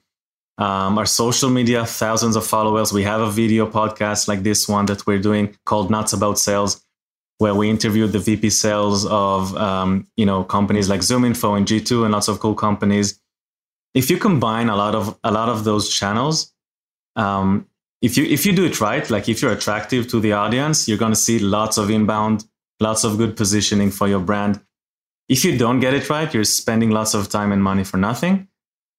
um, 0.59 0.99
our 0.99 1.07
social 1.07 1.51
media, 1.51 1.85
thousands 1.85 2.37
of 2.37 2.47
followers. 2.47 2.93
We 2.93 3.03
have 3.03 3.21
a 3.21 3.31
video 3.31 3.67
podcast 3.67 4.29
like 4.29 4.43
this 4.43 4.69
one 4.69 4.87
that 4.87 5.07
we're 5.07 5.19
doing 5.19 5.57
called 5.65 5.91
Nuts 5.91 6.13
About 6.13 6.39
Sales, 6.39 6.85
where 7.39 7.55
we 7.55 7.69
interviewed 7.69 8.13
the 8.13 8.21
VP 8.21 8.51
sales 8.51 9.05
of 9.07 9.57
um, 9.57 10.07
you 10.17 10.27
know 10.27 10.45
companies 10.45 10.89
like 10.89 11.01
ZoomInfo 11.01 11.57
and 11.57 11.67
G2 11.67 12.05
and 12.05 12.13
lots 12.13 12.29
of 12.29 12.39
cool 12.39 12.55
companies. 12.55 13.21
If 13.95 14.11
you 14.11 14.17
combine 14.17 14.69
a 14.69 14.77
lot 14.77 14.95
of 14.95 15.19
a 15.25 15.33
lot 15.33 15.49
of 15.49 15.65
those 15.65 15.93
channels, 15.93 16.53
um, 17.17 17.67
if 18.01 18.17
you 18.17 18.25
if 18.25 18.47
you 18.47 18.53
do 18.53 18.65
it 18.65 18.81
right, 18.81 19.09
like 19.11 19.29
if 19.29 19.43
you're 19.43 19.53
attractive 19.53 20.09
to 20.09 20.21
the 20.21 20.33
audience, 20.33 20.89
you're 20.89 20.99
going 20.99 21.13
to 21.13 21.21
see 21.21 21.41
lots 21.41 21.79
of 21.79 21.91
inbound, 21.91 22.45
lots 22.89 23.03
of 23.05 23.19
good 23.19 23.37
positioning 23.37 23.91
for 23.91 24.07
your 24.07 24.21
brand. 24.21 24.61
If 25.29 25.45
you 25.45 25.59
don't 25.59 25.81
get 25.81 25.95
it 25.95 26.09
right, 26.11 26.33
you're 26.33 26.45
spending 26.45 26.91
lots 26.91 27.15
of 27.15 27.29
time 27.29 27.51
and 27.51 27.63
money 27.63 27.85
for 27.85 27.97
nothing 27.97 28.49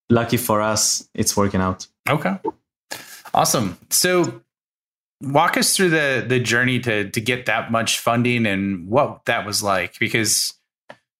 lucky 0.09 0.37
for 0.37 0.61
us, 0.61 1.07
it's 1.13 1.35
working 1.35 1.61
out. 1.61 1.87
Okay. 2.07 2.37
Awesome. 3.33 3.77
So 3.89 4.41
walk 5.21 5.57
us 5.57 5.75
through 5.75 5.89
the 5.89 6.25
the 6.27 6.39
journey 6.39 6.79
to 6.79 7.09
to 7.09 7.21
get 7.21 7.45
that 7.47 7.71
much 7.71 7.99
funding 7.99 8.45
and 8.45 8.87
what 8.87 9.25
that 9.25 9.45
was 9.45 9.63
like 9.63 9.97
because 9.99 10.53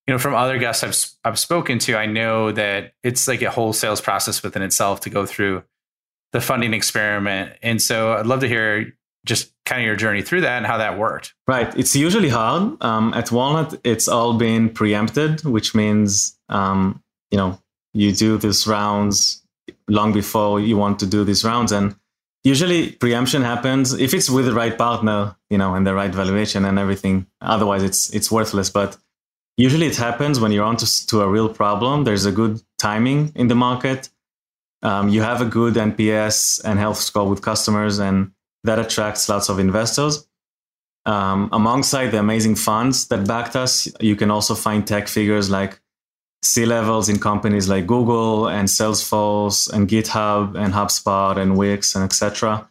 you 0.08 0.14
know, 0.14 0.20
from 0.20 0.36
other 0.36 0.60
guests 0.60 0.84
I've 0.84 1.32
I've 1.32 1.40
spoken 1.40 1.80
to, 1.80 1.98
I 1.98 2.06
know 2.06 2.52
that 2.52 2.94
it's 3.04 3.28
like 3.28 3.42
a 3.42 3.50
whole 3.50 3.74
sales 3.74 4.02
process 4.02 4.44
within 4.44 4.62
itself 4.62 5.02
to 5.02 5.10
go 5.10 5.26
through 5.26 5.64
the 6.32 6.42
funding 6.42 6.74
experiment. 6.74 7.54
And 7.64 7.82
so 7.82 8.14
I'd 8.14 8.28
love 8.28 8.42
to 8.42 8.48
hear 8.48 8.94
just 9.26 9.52
kind 9.66 9.82
of 9.82 9.86
your 9.86 9.96
journey 9.96 10.22
through 10.22 10.42
that 10.42 10.58
and 10.58 10.66
how 10.66 10.78
that 10.78 10.98
worked. 10.98 11.34
Right. 11.48 11.76
It's 11.78 11.96
usually 11.96 12.30
hard. 12.30 12.82
Um, 12.82 13.14
at 13.14 13.32
Walnut, 13.32 13.80
it's 13.84 14.08
all 14.08 14.34
been 14.38 14.70
preempted, 14.70 15.44
which 15.44 15.74
means, 15.76 16.38
um, 16.50 17.04
you 17.32 17.38
know, 17.38 17.60
you 17.94 18.12
do 18.12 18.38
these 18.38 18.68
rounds 18.68 19.44
long 19.88 20.14
before 20.14 20.60
you 20.60 20.78
want 20.78 21.00
to 21.00 21.06
do 21.06 21.24
these 21.24 21.44
rounds. 21.44 21.72
And 21.72 21.96
usually 22.44 22.92
preemption 22.92 23.42
happens 23.42 23.94
if 23.94 24.14
it's 24.14 24.30
with 24.30 24.46
the 24.46 24.54
right 24.54 24.78
partner, 24.78 25.36
you 25.50 25.58
know, 25.58 25.74
and 25.74 25.86
the 25.86 25.96
right 25.96 26.14
valuation 26.14 26.64
and 26.66 26.78
everything. 26.78 27.26
Otherwise, 27.42 27.84
it's, 27.84 28.14
it's 28.14 28.32
worthless. 28.32 28.70
But 28.70 28.98
usually 29.58 29.88
it 29.88 29.96
happens 29.96 30.40
when 30.40 30.52
you're 30.52 30.66
onto 30.66 30.86
to 31.08 31.22
a 31.22 31.28
real 31.28 31.50
problem. 31.50 32.04
There's 32.04 32.26
a 32.26 32.32
good 32.32 32.62
timing 32.78 33.32
in 33.36 33.48
the 33.48 33.56
market. 33.56 34.10
Um, 34.84 35.10
you 35.10 35.22
have 35.24 35.42
a 35.42 35.46
good 35.46 35.74
NPS 35.74 36.64
and 36.64 36.78
health 36.78 36.98
score 36.98 37.28
with 37.28 37.42
customers, 37.42 37.98
and 37.98 38.32
that 38.66 38.80
attracts 38.80 39.30
lots 39.30 39.50
of 39.50 39.60
investors. 39.60 40.28
Um, 41.06 41.50
alongside 41.52 42.08
the 42.10 42.20
amazing 42.20 42.56
funds 42.56 43.08
that 43.08 43.28
backed 43.28 43.56
us, 43.56 43.88
you 44.00 44.16
can 44.16 44.32
also 44.32 44.56
find 44.56 44.86
tech 44.86 45.08
figures 45.08 45.50
like 45.50 45.80
C 46.44 46.66
levels 46.66 47.10
in 47.10 47.20
companies 47.20 47.70
like 47.70 47.88
Google 47.88 48.48
and 48.48 48.68
Salesforce 48.68 49.72
and 49.72 49.88
GitHub 49.88 50.56
and 50.56 50.74
HubSpot 50.74 51.38
and 51.38 51.58
Wix 51.58 51.96
and 51.96 52.04
etc., 52.04 52.70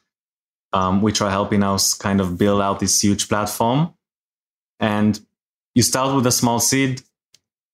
um, 0.72 1.00
which 1.00 1.20
are 1.20 1.30
helping 1.30 1.62
us 1.62 1.94
kind 1.94 2.20
of 2.20 2.36
build 2.36 2.60
out 2.60 2.80
this 2.80 3.00
huge 3.00 3.28
platform. 3.28 3.94
And 4.80 5.20
you 5.74 5.82
start 5.82 6.14
with 6.14 6.26
a 6.26 6.32
small 6.32 6.60
seed. 6.60 7.02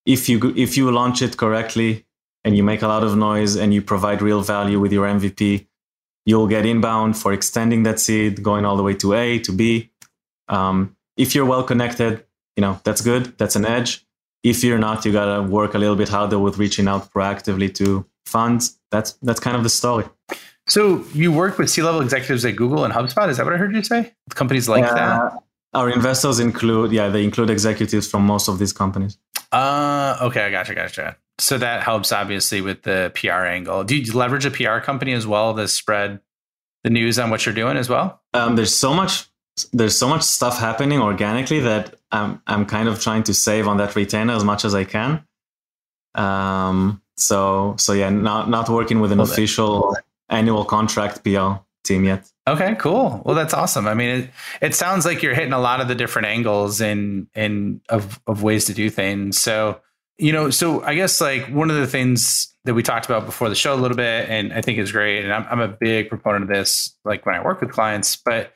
If 0.04 0.28
you 0.28 0.54
if 0.56 0.76
you 0.76 0.90
launch 0.90 1.22
it 1.22 1.36
correctly 1.36 2.06
and 2.44 2.56
you 2.56 2.62
make 2.62 2.82
a 2.82 2.88
lot 2.88 3.02
of 3.02 3.16
noise 3.16 3.56
and 3.56 3.72
you 3.72 3.82
provide 3.82 4.22
real 4.22 4.42
value 4.42 4.80
with 4.80 4.92
your 4.92 5.06
MVP, 5.06 5.66
you'll 6.26 6.46
get 6.46 6.66
inbound 6.66 7.16
for 7.16 7.32
extending 7.32 7.82
that 7.84 8.00
seed, 8.00 8.42
going 8.42 8.64
all 8.64 8.76
the 8.76 8.82
way 8.82 8.94
to 8.94 9.14
A 9.14 9.38
to 9.40 9.52
B. 9.52 9.90
Um, 10.48 10.96
if 11.16 11.34
you're 11.34 11.46
well 11.46 11.62
connected, 11.62 12.24
you 12.56 12.60
know 12.60 12.80
that's 12.84 13.00
good. 13.00 13.36
That's 13.38 13.56
an 13.56 13.64
edge. 13.64 14.04
If 14.42 14.64
you're 14.64 14.78
not, 14.78 15.04
you 15.04 15.12
gotta 15.12 15.42
work 15.42 15.74
a 15.74 15.78
little 15.78 15.96
bit 15.96 16.08
harder 16.08 16.38
with 16.38 16.58
reaching 16.58 16.88
out 16.88 17.12
proactively 17.12 17.72
to 17.74 18.06
funds. 18.24 18.78
That's 18.90 19.12
that's 19.22 19.40
kind 19.40 19.56
of 19.56 19.62
the 19.62 19.70
story. 19.70 20.06
So 20.66 21.04
you 21.14 21.32
work 21.32 21.58
with 21.58 21.68
C-level 21.68 22.00
executives 22.00 22.44
at 22.44 22.54
Google 22.54 22.84
and 22.84 22.94
HubSpot. 22.94 23.28
Is 23.28 23.38
that 23.38 23.44
what 23.44 23.54
I 23.54 23.56
heard 23.56 23.74
you 23.74 23.82
say? 23.82 24.12
Companies 24.30 24.68
like 24.68 24.84
uh, 24.84 24.94
that. 24.94 25.42
Our 25.74 25.90
investors 25.90 26.38
include, 26.38 26.92
yeah, 26.92 27.08
they 27.08 27.24
include 27.24 27.50
executives 27.50 28.08
from 28.08 28.24
most 28.24 28.48
of 28.48 28.58
these 28.60 28.72
companies. 28.72 29.18
Uh, 29.50 30.16
okay, 30.22 30.42
I 30.42 30.50
gotcha, 30.50 30.74
gotcha. 30.74 31.16
So 31.40 31.58
that 31.58 31.82
helps 31.82 32.12
obviously 32.12 32.60
with 32.60 32.82
the 32.82 33.12
PR 33.14 33.46
angle. 33.46 33.84
Do 33.84 33.96
you 33.96 34.12
leverage 34.12 34.44
a 34.44 34.50
PR 34.50 34.78
company 34.78 35.12
as 35.12 35.26
well 35.26 35.54
to 35.56 35.66
spread 35.68 36.20
the 36.84 36.90
news 36.90 37.18
on 37.18 37.30
what 37.30 37.44
you're 37.46 37.54
doing 37.54 37.76
as 37.76 37.88
well? 37.88 38.20
Um, 38.34 38.56
there's 38.56 38.74
so 38.74 38.94
much, 38.94 39.26
there's 39.72 39.98
so 39.98 40.08
much 40.08 40.22
stuff 40.22 40.58
happening 40.58 41.00
organically 41.00 41.60
that 41.60 41.94
I'm, 42.12 42.42
I'm 42.46 42.66
kind 42.66 42.88
of 42.88 43.00
trying 43.00 43.22
to 43.24 43.34
save 43.34 43.68
on 43.68 43.78
that 43.78 43.96
retainer 43.96 44.34
as 44.34 44.44
much 44.44 44.64
as 44.64 44.74
I 44.74 44.84
can. 44.84 45.24
Um, 46.14 47.02
so, 47.16 47.74
so 47.78 47.92
yeah, 47.92 48.10
not 48.10 48.48
not 48.48 48.68
working 48.68 49.00
with 49.00 49.12
an 49.12 49.20
official 49.20 49.94
annual 50.28 50.64
contract 50.64 51.22
PR 51.22 51.60
team 51.84 52.04
yet. 52.04 52.30
Okay, 52.46 52.74
cool. 52.76 53.22
Well, 53.24 53.34
that's 53.34 53.54
awesome. 53.54 53.86
I 53.86 53.94
mean, 53.94 54.08
it, 54.08 54.30
it 54.60 54.74
sounds 54.74 55.04
like 55.04 55.22
you're 55.22 55.34
hitting 55.34 55.52
a 55.52 55.60
lot 55.60 55.80
of 55.80 55.88
the 55.88 55.94
different 55.94 56.26
angles 56.26 56.80
and 56.80 57.28
and 57.34 57.80
of 57.88 58.20
of 58.26 58.42
ways 58.42 58.64
to 58.66 58.74
do 58.74 58.90
things. 58.90 59.40
So, 59.40 59.80
you 60.20 60.32
know, 60.32 60.50
so 60.50 60.82
I 60.82 60.94
guess 60.94 61.20
like 61.20 61.48
one 61.48 61.70
of 61.70 61.76
the 61.76 61.86
things 61.86 62.54
that 62.64 62.74
we 62.74 62.82
talked 62.82 63.06
about 63.06 63.24
before 63.24 63.48
the 63.48 63.54
show 63.54 63.74
a 63.74 63.76
little 63.76 63.96
bit, 63.96 64.28
and 64.28 64.52
I 64.52 64.60
think 64.60 64.78
is 64.78 64.92
great, 64.92 65.24
and 65.24 65.32
I'm, 65.32 65.46
I'm 65.50 65.60
a 65.60 65.68
big 65.68 66.10
proponent 66.10 66.42
of 66.44 66.48
this, 66.48 66.94
like 67.04 67.24
when 67.24 67.34
I 67.34 67.42
work 67.42 67.60
with 67.60 67.70
clients, 67.70 68.16
but 68.16 68.52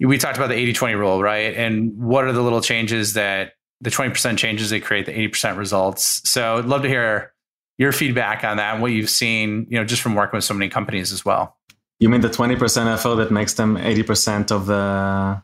we 0.00 0.16
talked 0.16 0.36
about 0.36 0.48
the 0.48 0.54
80 0.54 0.72
20 0.72 0.94
rule, 0.94 1.22
right? 1.22 1.54
And 1.54 1.96
what 1.98 2.24
are 2.24 2.32
the 2.32 2.40
little 2.40 2.62
changes 2.62 3.14
that 3.14 3.52
the 3.80 3.90
20% 3.90 4.38
changes 4.38 4.70
that 4.70 4.82
create 4.82 5.06
the 5.06 5.12
80% 5.12 5.58
results? 5.58 6.22
So 6.28 6.56
I'd 6.56 6.64
love 6.64 6.82
to 6.82 6.88
hear 6.88 7.32
your 7.76 7.92
feedback 7.92 8.42
on 8.44 8.56
that 8.56 8.74
and 8.74 8.82
what 8.82 8.92
you've 8.92 9.10
seen, 9.10 9.66
you 9.68 9.78
know, 9.78 9.84
just 9.84 10.00
from 10.00 10.14
working 10.14 10.36
with 10.36 10.44
so 10.44 10.54
many 10.54 10.68
companies 10.70 11.12
as 11.12 11.24
well. 11.24 11.56
You 12.00 12.08
mean 12.08 12.20
the 12.20 12.28
20% 12.28 12.98
FO 12.98 13.16
that 13.16 13.30
makes 13.30 13.54
them 13.54 13.76
80% 13.76 14.52
of 14.52 14.66
the 14.66 15.42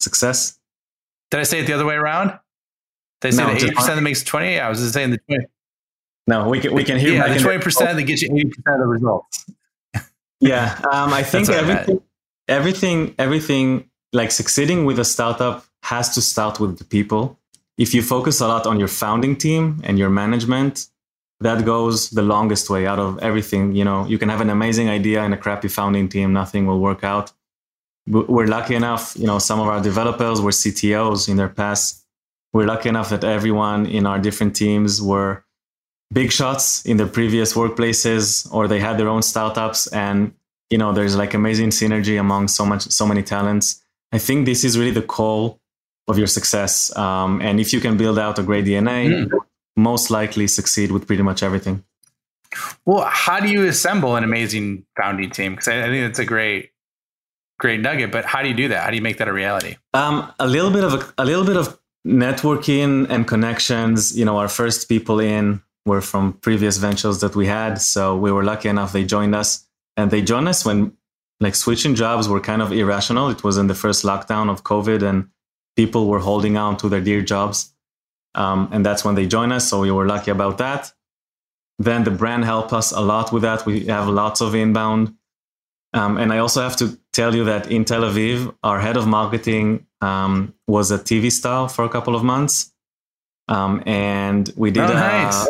success? 0.00 0.58
Did 1.30 1.40
I 1.40 1.42
say 1.44 1.60
it 1.60 1.66
the 1.66 1.74
other 1.74 1.86
way 1.86 1.94
around? 1.94 2.38
I 3.22 3.30
say 3.30 3.44
no, 3.44 3.54
the 3.54 3.66
80% 3.66 3.86
that 3.86 4.00
makes 4.02 4.22
20? 4.22 4.60
I 4.60 4.68
was 4.68 4.80
just 4.80 4.94
saying 4.94 5.10
the 5.10 5.18
20. 5.18 5.46
No, 6.26 6.48
we 6.48 6.60
can, 6.60 6.74
we 6.74 6.84
can 6.84 6.98
hear 6.98 7.14
Yeah, 7.14 7.32
the 7.32 7.40
20% 7.40 7.96
that 7.96 8.02
gets 8.04 8.22
you 8.22 8.30
80% 8.30 8.74
of 8.74 8.80
the 8.80 8.86
results. 8.86 9.46
yeah, 10.40 10.80
um, 10.92 11.12
I 11.12 11.22
think 11.22 11.48
everything, 11.48 12.00
everything, 12.48 13.14
everything 13.18 13.90
like 14.12 14.30
succeeding 14.30 14.84
with 14.84 14.98
a 14.98 15.04
startup 15.04 15.64
has 15.82 16.14
to 16.14 16.22
start 16.22 16.60
with 16.60 16.78
the 16.78 16.84
people. 16.84 17.38
If 17.78 17.94
you 17.94 18.02
focus 18.02 18.40
a 18.40 18.48
lot 18.48 18.66
on 18.66 18.78
your 18.78 18.88
founding 18.88 19.36
team 19.36 19.80
and 19.84 19.98
your 19.98 20.10
management, 20.10 20.86
that 21.40 21.64
goes 21.64 22.10
the 22.10 22.22
longest 22.22 22.68
way 22.68 22.86
out 22.86 22.98
of 22.98 23.18
everything. 23.20 23.74
You 23.74 23.84
know, 23.84 24.06
you 24.06 24.18
can 24.18 24.28
have 24.28 24.40
an 24.40 24.50
amazing 24.50 24.88
idea 24.88 25.22
and 25.22 25.32
a 25.32 25.36
crappy 25.36 25.68
founding 25.68 26.08
team, 26.08 26.32
nothing 26.32 26.66
will 26.66 26.80
work 26.80 27.02
out. 27.02 27.32
We're 28.06 28.46
lucky 28.46 28.74
enough, 28.74 29.14
you 29.16 29.26
know, 29.26 29.38
some 29.38 29.60
of 29.60 29.68
our 29.68 29.80
developers 29.80 30.40
were 30.40 30.50
CTOs 30.50 31.28
in 31.28 31.36
their 31.36 31.48
past. 31.48 32.04
We're 32.52 32.66
lucky 32.66 32.88
enough 32.88 33.10
that 33.10 33.24
everyone 33.24 33.86
in 33.86 34.06
our 34.06 34.18
different 34.18 34.56
teams 34.56 35.00
were 35.00 35.44
big 36.12 36.32
shots 36.32 36.84
in 36.84 36.96
their 36.96 37.06
previous 37.06 37.54
workplaces 37.54 38.52
or 38.52 38.66
they 38.66 38.80
had 38.80 38.98
their 38.98 39.08
own 39.08 39.22
startups 39.22 39.86
and 39.88 40.34
you 40.68 40.78
know 40.78 40.92
there's 40.92 41.16
like 41.16 41.34
amazing 41.34 41.70
synergy 41.70 42.18
among 42.18 42.48
so 42.48 42.66
much 42.66 42.82
so 42.82 43.06
many 43.06 43.22
talents 43.22 43.80
i 44.10 44.18
think 44.18 44.44
this 44.44 44.64
is 44.64 44.76
really 44.76 44.90
the 44.90 45.02
core 45.02 45.56
of 46.08 46.18
your 46.18 46.26
success 46.26 46.94
um, 46.96 47.40
and 47.40 47.60
if 47.60 47.72
you 47.72 47.80
can 47.80 47.96
build 47.96 48.18
out 48.18 48.40
a 48.40 48.42
great 48.42 48.64
dna 48.64 49.06
mm 49.06 49.40
most 49.80 50.10
likely 50.10 50.46
succeed 50.46 50.92
with 50.92 51.06
pretty 51.06 51.22
much 51.22 51.42
everything. 51.42 51.84
Well, 52.84 53.04
how 53.08 53.40
do 53.40 53.48
you 53.48 53.66
assemble 53.66 54.16
an 54.16 54.24
amazing 54.24 54.84
founding 54.96 55.30
team? 55.30 55.52
Because 55.52 55.68
I, 55.68 55.82
I, 55.82 55.86
think 55.86 56.06
that's 56.06 56.18
a 56.18 56.24
great, 56.24 56.70
great 57.58 57.80
nugget. 57.80 58.10
But 58.10 58.24
how 58.24 58.42
do 58.42 58.48
you 58.48 58.54
do 58.54 58.68
that? 58.68 58.84
How 58.84 58.90
do 58.90 58.96
you 58.96 59.02
make 59.02 59.18
that 59.18 59.28
a 59.28 59.32
reality? 59.32 59.76
Um, 59.94 60.32
a 60.38 60.46
little 60.46 60.70
bit 60.70 60.84
of 60.84 60.94
a, 60.94 61.14
a 61.18 61.24
little 61.24 61.44
bit 61.44 61.56
of 61.56 61.78
networking 62.06 63.08
and 63.10 63.26
connections. 63.26 64.16
You 64.18 64.24
know, 64.24 64.38
our 64.38 64.48
first 64.48 64.88
people 64.88 65.20
in 65.20 65.62
were 65.86 66.00
from 66.00 66.34
previous 66.34 66.76
ventures 66.76 67.20
that 67.20 67.34
we 67.34 67.46
had, 67.46 67.80
so 67.80 68.16
we 68.16 68.30
were 68.32 68.44
lucky 68.44 68.68
enough 68.68 68.92
they 68.92 69.04
joined 69.04 69.34
us, 69.34 69.66
and 69.96 70.10
they 70.10 70.22
joined 70.22 70.48
us 70.48 70.64
when 70.64 70.92
like 71.40 71.54
switching 71.54 71.94
jobs 71.94 72.28
were 72.28 72.40
kind 72.40 72.60
of 72.62 72.72
irrational. 72.72 73.30
It 73.30 73.42
was 73.42 73.56
in 73.56 73.66
the 73.66 73.74
first 73.74 74.04
lockdown 74.04 74.50
of 74.50 74.62
COVID, 74.62 75.02
and 75.02 75.28
people 75.76 76.06
were 76.06 76.18
holding 76.18 76.56
on 76.56 76.76
to 76.78 76.88
their 76.88 77.00
dear 77.00 77.22
jobs. 77.22 77.74
Um, 78.34 78.68
and 78.72 78.84
that's 78.84 79.04
when 79.04 79.14
they 79.14 79.26
joined 79.26 79.52
us. 79.52 79.68
So 79.68 79.80
we 79.80 79.90
were 79.90 80.06
lucky 80.06 80.30
about 80.30 80.58
that. 80.58 80.92
Then 81.78 82.04
the 82.04 82.10
brand 82.10 82.44
helped 82.44 82.72
us 82.72 82.92
a 82.92 83.00
lot 83.00 83.32
with 83.32 83.42
that. 83.42 83.64
We 83.64 83.86
have 83.86 84.06
lots 84.06 84.40
of 84.40 84.54
inbound. 84.54 85.14
Um, 85.92 86.18
and 86.18 86.32
I 86.32 86.38
also 86.38 86.62
have 86.62 86.76
to 86.76 86.98
tell 87.12 87.34
you 87.34 87.44
that 87.44 87.70
in 87.70 87.84
Tel 87.84 88.02
Aviv, 88.02 88.54
our 88.62 88.78
head 88.78 88.96
of 88.96 89.06
marketing 89.06 89.86
um, 90.00 90.54
was 90.66 90.90
a 90.90 90.98
TV 90.98 91.30
star 91.30 91.68
for 91.68 91.84
a 91.84 91.88
couple 91.88 92.14
of 92.14 92.24
months. 92.24 92.72
Um, 93.48 93.82
and 93.86 94.52
we 94.56 94.70
did 94.70 94.84
oh, 94.84 94.92
a, 94.92 94.94
nice. 94.94 95.48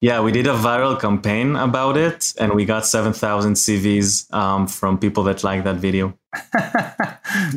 yeah, 0.00 0.20
we 0.22 0.32
did 0.32 0.46
a 0.46 0.54
viral 0.54 0.98
campaign 0.98 1.56
about 1.56 1.96
it, 1.96 2.32
and 2.38 2.54
we 2.54 2.64
got 2.64 2.86
seven 2.86 3.12
thousand 3.12 3.54
CVs 3.54 4.32
um, 4.32 4.66
from 4.66 4.98
people 4.98 5.24
that 5.24 5.44
liked 5.44 5.64
that 5.64 5.76
video. 5.76 6.18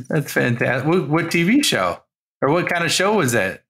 That's 0.09 0.33
fantastic. 0.33 0.87
What, 0.87 1.07
what 1.09 1.25
TV 1.25 1.63
show 1.63 2.01
or 2.41 2.51
what 2.51 2.67
kind 2.67 2.83
of 2.83 2.91
show 2.91 3.15
was 3.15 3.33
it? 3.33 3.63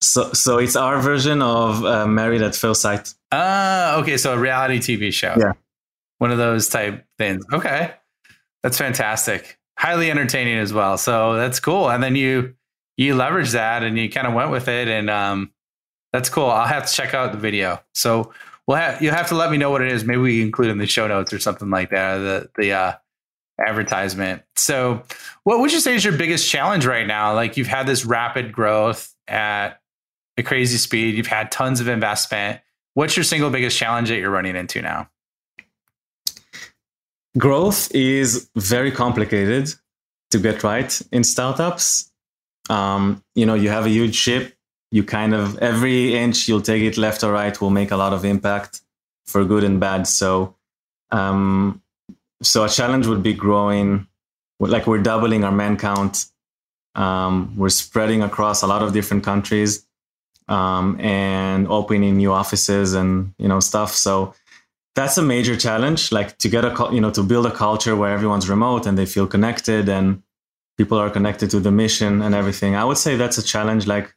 So, 0.00 0.32
so 0.32 0.58
it's 0.58 0.76
our 0.76 1.00
version 1.00 1.40
of 1.42 1.84
uh, 1.84 2.06
Married 2.06 2.42
at 2.42 2.54
First 2.54 2.82
Sight. 2.82 3.14
Ah, 3.32 3.96
okay. 3.96 4.16
So 4.16 4.34
a 4.34 4.38
reality 4.38 4.78
TV 4.78 5.12
show. 5.12 5.34
Yeah. 5.38 5.52
One 6.18 6.30
of 6.30 6.38
those 6.38 6.68
type 6.68 7.06
things. 7.18 7.44
Okay. 7.52 7.94
That's 8.62 8.78
fantastic. 8.78 9.58
Highly 9.78 10.10
entertaining 10.10 10.58
as 10.58 10.72
well. 10.72 10.96
So 10.98 11.34
that's 11.34 11.60
cool. 11.60 11.90
And 11.90 12.02
then 12.02 12.16
you 12.16 12.54
you 12.96 13.14
leverage 13.14 13.50
that 13.52 13.82
and 13.82 13.98
you 13.98 14.08
kind 14.08 14.26
of 14.26 14.34
went 14.34 14.50
with 14.50 14.68
it 14.68 14.88
and 14.88 15.10
um 15.10 15.52
that's 16.12 16.28
cool. 16.28 16.46
I'll 16.46 16.66
have 16.66 16.86
to 16.86 16.92
check 16.92 17.12
out 17.12 17.32
the 17.32 17.38
video. 17.38 17.80
So 17.92 18.32
we'll 18.66 18.76
have 18.76 19.02
you 19.02 19.10
have 19.10 19.28
to 19.28 19.34
let 19.34 19.50
me 19.50 19.56
know 19.56 19.70
what 19.70 19.82
it 19.82 19.90
is. 19.90 20.04
Maybe 20.04 20.20
we 20.20 20.42
include 20.42 20.70
in 20.70 20.78
the 20.78 20.86
show 20.86 21.08
notes 21.08 21.32
or 21.32 21.38
something 21.38 21.70
like 21.70 21.90
that. 21.90 22.18
The 22.18 22.50
the 22.56 22.72
uh 22.72 22.92
advertisement. 23.58 24.42
So 24.56 25.02
what 25.44 25.60
would 25.60 25.72
you 25.72 25.80
say 25.80 25.94
is 25.94 26.04
your 26.04 26.16
biggest 26.16 26.48
challenge 26.48 26.86
right 26.86 27.06
now? 27.06 27.34
Like 27.34 27.56
you've 27.56 27.66
had 27.66 27.86
this 27.86 28.04
rapid 28.04 28.52
growth 28.52 29.14
at 29.28 29.80
a 30.36 30.42
crazy 30.42 30.78
speed. 30.78 31.14
You've 31.14 31.26
had 31.26 31.52
tons 31.52 31.80
of 31.80 31.88
investment. 31.88 32.60
What's 32.94 33.16
your 33.16 33.24
single 33.24 33.50
biggest 33.50 33.76
challenge 33.76 34.08
that 34.08 34.18
you're 34.18 34.30
running 34.30 34.56
into 34.56 34.82
now? 34.82 35.08
Growth 37.36 37.92
is 37.94 38.48
very 38.56 38.92
complicated 38.92 39.74
to 40.30 40.38
get 40.38 40.62
right 40.62 41.00
in 41.12 41.24
startups. 41.24 42.10
Um, 42.70 43.22
you 43.34 43.44
know, 43.44 43.54
you 43.54 43.68
have 43.68 43.86
a 43.86 43.90
huge 43.90 44.14
ship 44.14 44.54
you 44.94 45.02
kind 45.02 45.34
of 45.34 45.58
every 45.58 46.14
inch 46.14 46.46
you'll 46.46 46.62
take 46.62 46.84
it 46.84 46.96
left 46.96 47.24
or 47.24 47.32
right 47.32 47.60
will 47.60 47.70
make 47.70 47.90
a 47.90 47.96
lot 47.96 48.12
of 48.12 48.24
impact 48.24 48.80
for 49.26 49.44
good 49.44 49.64
and 49.64 49.80
bad. 49.80 50.06
So, 50.06 50.54
um, 51.10 51.82
so 52.42 52.62
a 52.62 52.68
challenge 52.68 53.08
would 53.08 53.20
be 53.20 53.32
growing, 53.34 54.06
like 54.60 54.86
we're 54.86 55.02
doubling 55.02 55.42
our 55.42 55.50
man 55.50 55.76
count. 55.76 56.26
Um, 56.94 57.54
we're 57.56 57.70
spreading 57.70 58.22
across 58.22 58.62
a 58.62 58.68
lot 58.68 58.82
of 58.82 58.92
different 58.92 59.24
countries 59.24 59.84
um, 60.46 60.96
and 61.00 61.66
opening 61.66 62.16
new 62.16 62.32
offices 62.32 62.94
and 62.94 63.34
you 63.36 63.48
know 63.48 63.58
stuff. 63.58 63.92
So 63.94 64.32
that's 64.94 65.18
a 65.18 65.22
major 65.22 65.56
challenge. 65.56 66.12
Like 66.12 66.38
to 66.38 66.48
get 66.48 66.64
a 66.64 66.88
you 66.92 67.00
know 67.00 67.10
to 67.10 67.22
build 67.22 67.46
a 67.46 67.50
culture 67.50 67.96
where 67.96 68.12
everyone's 68.12 68.48
remote 68.48 68.86
and 68.86 68.96
they 68.96 69.06
feel 69.06 69.26
connected 69.26 69.88
and 69.88 70.22
people 70.76 70.98
are 70.98 71.10
connected 71.10 71.50
to 71.50 71.60
the 71.60 71.70
mission 71.70 72.22
and 72.22 72.34
everything. 72.34 72.74
I 72.74 72.84
would 72.84 72.98
say 72.98 73.16
that's 73.16 73.38
a 73.38 73.42
challenge. 73.42 73.86
Like 73.86 74.14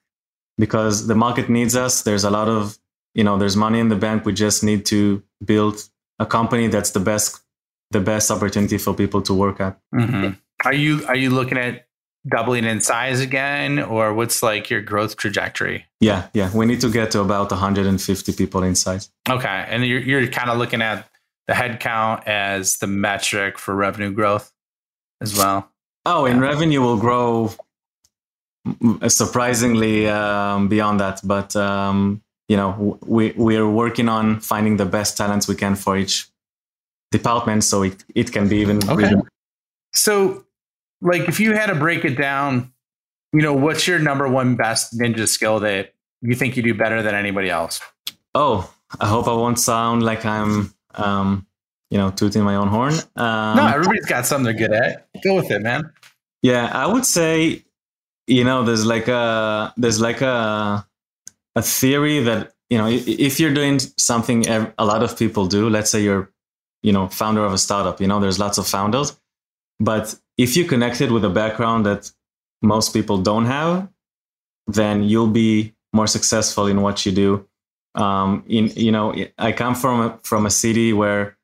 because 0.57 1.07
the 1.07 1.15
market 1.15 1.49
needs 1.49 1.75
us. 1.75 2.01
There's 2.01 2.23
a 2.23 2.29
lot 2.29 2.47
of, 2.47 2.77
you 3.13 3.23
know, 3.23 3.37
there's 3.37 3.55
money 3.55 3.79
in 3.79 3.89
the 3.89 3.95
bank. 3.95 4.25
We 4.25 4.33
just 4.33 4.63
need 4.63 4.85
to 4.87 5.23
build 5.43 5.87
a 6.19 6.25
company 6.25 6.67
that's 6.67 6.91
the 6.91 6.99
best, 6.99 7.41
the 7.91 7.99
best 7.99 8.31
opportunity 8.31 8.77
for 8.77 8.93
people 8.93 9.21
to 9.23 9.33
work 9.33 9.61
at. 9.61 9.79
Mm-hmm. 9.93 10.33
Are 10.65 10.73
you 10.73 11.05
are 11.07 11.15
you 11.15 11.29
looking 11.29 11.57
at 11.57 11.86
doubling 12.27 12.65
in 12.65 12.81
size 12.81 13.19
again, 13.19 13.79
or 13.79 14.13
what's 14.13 14.43
like 14.43 14.69
your 14.69 14.81
growth 14.81 15.17
trajectory? 15.17 15.85
Yeah, 15.99 16.27
yeah, 16.33 16.51
we 16.53 16.65
need 16.65 16.81
to 16.81 16.89
get 16.89 17.11
to 17.11 17.21
about 17.21 17.51
150 17.51 18.33
people 18.33 18.63
in 18.63 18.75
size. 18.75 19.09
Okay, 19.29 19.65
and 19.69 19.85
you're 19.85 20.01
you're 20.01 20.27
kind 20.27 20.49
of 20.49 20.57
looking 20.57 20.81
at 20.81 21.09
the 21.47 21.53
headcount 21.53 22.27
as 22.27 22.77
the 22.77 22.87
metric 22.87 23.57
for 23.57 23.75
revenue 23.75 24.11
growth 24.11 24.51
as 25.21 25.37
well. 25.37 25.71
Oh, 26.05 26.25
and 26.25 26.39
yeah. 26.39 26.47
revenue 26.47 26.81
will 26.81 26.97
grow 26.97 27.53
surprisingly 29.07 30.07
um, 30.07 30.67
beyond 30.67 30.99
that. 30.99 31.21
But 31.23 31.55
um, 31.55 32.21
you 32.47 32.57
know, 32.57 32.97
we 33.05 33.31
we 33.31 33.57
are 33.57 33.69
working 33.69 34.09
on 34.09 34.39
finding 34.39 34.77
the 34.77 34.85
best 34.85 35.17
talents 35.17 35.47
we 35.47 35.55
can 35.55 35.75
for 35.75 35.97
each 35.97 36.27
department, 37.11 37.63
so 37.63 37.83
it 37.83 38.03
it 38.15 38.31
can 38.31 38.47
be 38.47 38.57
even. 38.57 38.77
Okay. 38.89 39.13
So, 39.93 40.45
like, 41.01 41.27
if 41.27 41.39
you 41.39 41.53
had 41.53 41.67
to 41.67 41.75
break 41.75 42.05
it 42.05 42.17
down, 42.17 42.71
you 43.33 43.41
know, 43.41 43.53
what's 43.53 43.87
your 43.87 43.99
number 43.99 44.27
one 44.27 44.55
best 44.55 44.97
ninja 44.97 45.27
skill 45.27 45.59
that 45.61 45.93
you 46.21 46.35
think 46.35 46.57
you 46.57 46.63
do 46.63 46.73
better 46.73 47.01
than 47.01 47.15
anybody 47.15 47.49
else? 47.49 47.79
Oh, 48.33 48.71
I 48.99 49.07
hope 49.07 49.27
I 49.27 49.33
won't 49.33 49.59
sound 49.59 50.03
like 50.03 50.25
I'm, 50.25 50.73
um, 50.95 51.45
you 51.89 51.97
know, 51.97 52.09
tooting 52.11 52.43
my 52.43 52.55
own 52.55 52.67
horn. 52.67 52.93
Um, 53.15 53.57
no, 53.57 53.67
everybody's 53.67 54.05
got 54.05 54.25
something 54.25 54.45
they're 54.45 54.67
good 54.67 54.73
at. 54.73 55.07
Go 55.23 55.35
with 55.35 55.51
it, 55.51 55.61
man. 55.61 55.91
Yeah, 56.41 56.69
I 56.73 56.85
would 56.85 57.05
say 57.05 57.63
you 58.27 58.43
know 58.43 58.63
there's 58.63 58.85
like 58.85 59.07
a 59.07 59.73
there's 59.77 59.99
like 59.99 60.21
a 60.21 60.85
a 61.55 61.61
theory 61.61 62.19
that 62.19 62.53
you 62.69 62.77
know 62.77 62.87
if 62.87 63.39
you're 63.39 63.53
doing 63.53 63.79
something 63.79 64.47
a 64.47 64.85
lot 64.85 65.01
of 65.01 65.17
people 65.17 65.47
do 65.47 65.69
let's 65.69 65.89
say 65.89 66.03
you're 66.03 66.29
you 66.83 66.91
know 66.91 67.07
founder 67.07 67.43
of 67.43 67.53
a 67.53 67.57
startup 67.57 67.99
you 67.99 68.07
know 68.07 68.19
there's 68.19 68.37
lots 68.37 68.57
of 68.57 68.67
founders 68.67 69.17
but 69.79 70.13
if 70.37 70.55
you 70.55 70.65
connect 70.65 71.01
it 71.01 71.11
with 71.11 71.23
a 71.25 71.29
background 71.29 71.85
that 71.85 72.11
most 72.61 72.93
people 72.93 73.17
don't 73.17 73.45
have 73.45 73.87
then 74.67 75.03
you'll 75.03 75.27
be 75.27 75.73
more 75.93 76.07
successful 76.07 76.67
in 76.67 76.81
what 76.81 77.05
you 77.05 77.11
do 77.11 77.47
um, 77.95 78.43
in 78.47 78.67
you 78.75 78.91
know 78.91 79.13
i 79.37 79.51
come 79.51 79.75
from 79.75 80.01
a, 80.01 80.19
from 80.23 80.45
a 80.45 80.49
city 80.49 80.93
where 80.93 81.37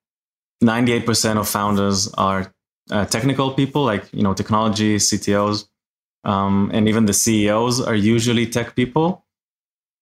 98% 0.64 1.38
of 1.38 1.50
founders 1.50 2.08
are 2.14 2.54
uh, 2.90 3.06
technical 3.06 3.52
people 3.52 3.84
like 3.84 4.06
you 4.14 4.24
know 4.24 4.34
technology 4.34 4.98
ctos 4.98 5.68
um, 6.24 6.72
and 6.74 6.88
even 6.88 7.06
the 7.06 7.14
CEOs 7.14 7.82
are 7.82 7.96
usually 7.96 8.48
tech 8.48 8.76
people. 8.76 9.26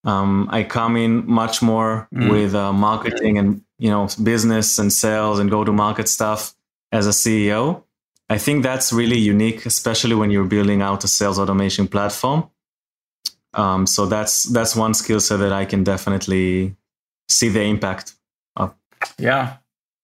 Um, 0.03 0.47
I 0.51 0.63
come 0.63 0.97
in 0.97 1.27
much 1.27 1.61
more 1.61 2.07
mm. 2.13 2.29
with 2.29 2.55
uh, 2.55 2.73
marketing 2.73 3.37
and 3.37 3.61
you 3.77 3.89
know 3.89 4.07
business 4.21 4.79
and 4.79 4.91
sales 4.91 5.39
and 5.39 5.49
go 5.49 5.63
to 5.63 5.71
market 5.71 6.09
stuff 6.09 6.55
as 6.91 7.07
a 7.07 7.11
CEO. 7.11 7.83
I 8.31 8.37
think 8.37 8.63
that's 8.63 8.93
really 8.93 9.19
unique, 9.19 9.65
especially 9.65 10.15
when 10.15 10.31
you're 10.31 10.45
building 10.45 10.81
out 10.81 11.03
a 11.03 11.07
sales 11.09 11.37
automation 11.37 11.85
platform. 11.85 12.49
Um, 13.53 13.85
so 13.85 14.05
that's 14.05 14.43
that's 14.43 14.73
one 14.73 14.93
skill 14.93 15.19
set 15.19 15.39
that 15.39 15.51
I 15.51 15.65
can 15.65 15.83
definitely 15.83 16.77
see 17.27 17.49
the 17.49 17.61
impact 17.61 18.13
of. 18.55 18.73
Yeah, 19.19 19.57